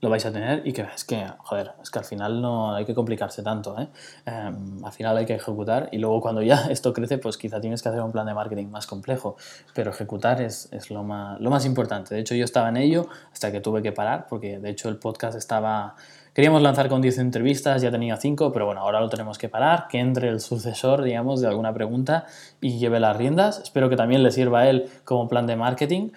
lo 0.00 0.10
vais 0.10 0.24
a 0.26 0.32
tener 0.32 0.66
y 0.66 0.72
que 0.72 0.82
es 0.82 1.04
que, 1.04 1.26
joder, 1.38 1.72
es 1.82 1.90
que 1.90 1.98
al 1.98 2.04
final 2.04 2.40
no 2.42 2.74
hay 2.74 2.84
que 2.84 2.94
complicarse 2.94 3.42
tanto, 3.42 3.78
¿eh? 3.78 3.88
Em, 4.26 4.84
al 4.84 4.92
final 4.92 5.16
hay 5.16 5.26
que 5.26 5.34
ejecutar 5.34 5.88
y 5.92 5.98
luego 5.98 6.20
cuando 6.20 6.42
ya 6.42 6.66
esto 6.70 6.92
crece, 6.92 7.18
pues 7.18 7.36
quizá 7.36 7.60
tienes 7.60 7.82
que 7.82 7.88
hacer 7.88 8.00
un 8.02 8.12
plan 8.12 8.26
de 8.26 8.34
marketing 8.34 8.66
más 8.66 8.86
complejo, 8.86 9.36
pero 9.74 9.90
ejecutar 9.90 10.40
es, 10.40 10.68
es 10.72 10.90
lo, 10.90 11.02
más, 11.04 11.40
lo 11.40 11.50
más 11.50 11.64
importante. 11.64 12.14
De 12.14 12.20
hecho, 12.20 12.34
yo 12.34 12.44
estaba 12.44 12.68
en 12.68 12.76
ello 12.76 13.08
hasta 13.32 13.50
que 13.50 13.60
tuve 13.60 13.82
que 13.82 13.92
parar, 13.92 14.26
porque 14.28 14.58
de 14.58 14.70
hecho 14.70 14.88
el 14.88 14.98
podcast 14.98 15.36
estaba... 15.36 15.94
Queríamos 16.34 16.62
lanzar 16.62 16.88
con 16.88 17.02
10 17.02 17.18
entrevistas, 17.18 17.82
ya 17.82 17.90
tenía 17.90 18.16
5, 18.16 18.52
pero 18.52 18.66
bueno, 18.66 18.82
ahora 18.82 19.00
lo 19.00 19.08
tenemos 19.08 19.38
que 19.38 19.48
parar, 19.48 19.88
que 19.88 19.98
entre 19.98 20.28
el 20.28 20.38
sucesor, 20.38 21.02
digamos, 21.02 21.40
de 21.40 21.48
alguna 21.48 21.74
pregunta 21.74 22.26
y 22.60 22.78
lleve 22.78 23.00
las 23.00 23.16
riendas. 23.16 23.58
Espero 23.58 23.88
que 23.88 23.96
también 23.96 24.22
le 24.22 24.30
sirva 24.30 24.60
a 24.60 24.70
él 24.70 24.88
como 25.04 25.26
plan 25.26 25.48
de 25.48 25.56
marketing 25.56 26.10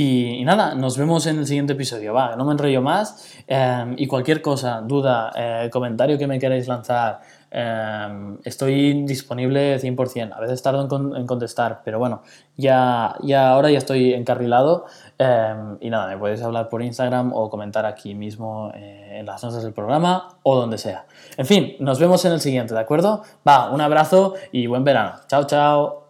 y, 0.00 0.44
nada, 0.44 0.76
nos 0.76 0.96
vemos 0.96 1.26
en 1.26 1.40
el 1.40 1.46
siguiente 1.48 1.72
episodio. 1.72 2.14
Va, 2.14 2.36
no 2.36 2.44
me 2.44 2.52
enrollo 2.52 2.80
más. 2.80 3.34
Em, 3.48 3.96
y 3.98 4.06
cualquier 4.06 4.40
cosa, 4.40 4.80
duda, 4.80 5.32
eh, 5.34 5.70
comentario 5.72 6.16
que 6.16 6.28
me 6.28 6.38
queráis 6.38 6.68
lanzar, 6.68 7.20
em, 7.50 8.38
estoy 8.44 9.02
disponible 9.02 9.76
100%. 9.80 10.36
A 10.36 10.40
veces 10.40 10.62
tardo 10.62 11.16
en, 11.16 11.26
contestar, 11.26 11.80
pero 11.84 11.98
bueno, 11.98 12.22
ya, 12.56 13.16
ya 13.22 13.50
ahora 13.50 13.72
ya 13.72 13.78
estoy 13.78 14.14
encarrilado. 14.14 14.86
Em, 15.18 15.78
y 15.80 15.90
nada, 15.90 16.06
me 16.06 16.16
podéis 16.16 16.42
hablar 16.42 16.68
por 16.68 16.80
Instagram 16.80 17.32
o 17.34 17.50
comentar 17.50 17.84
aquí 17.84 18.14
mismo 18.14 18.70
eh, 18.76 19.18
en 19.18 19.26
las 19.26 19.42
notas 19.42 19.64
del 19.64 19.72
programa 19.72 20.28
o 20.44 20.54
donde 20.54 20.78
sea. 20.78 21.06
En 21.36 21.46
fin, 21.46 21.74
nos 21.80 21.98
vemos 21.98 22.24
en 22.24 22.32
el 22.34 22.40
siguiente, 22.40 22.72
¿de 22.72 22.80
acuerdo? 22.80 23.24
Va, 23.46 23.70
un 23.72 23.80
abrazo 23.80 24.34
y 24.52 24.68
buen 24.68 24.84
verano. 24.84 25.14
Chao, 25.26 25.42
chao. 25.44 26.07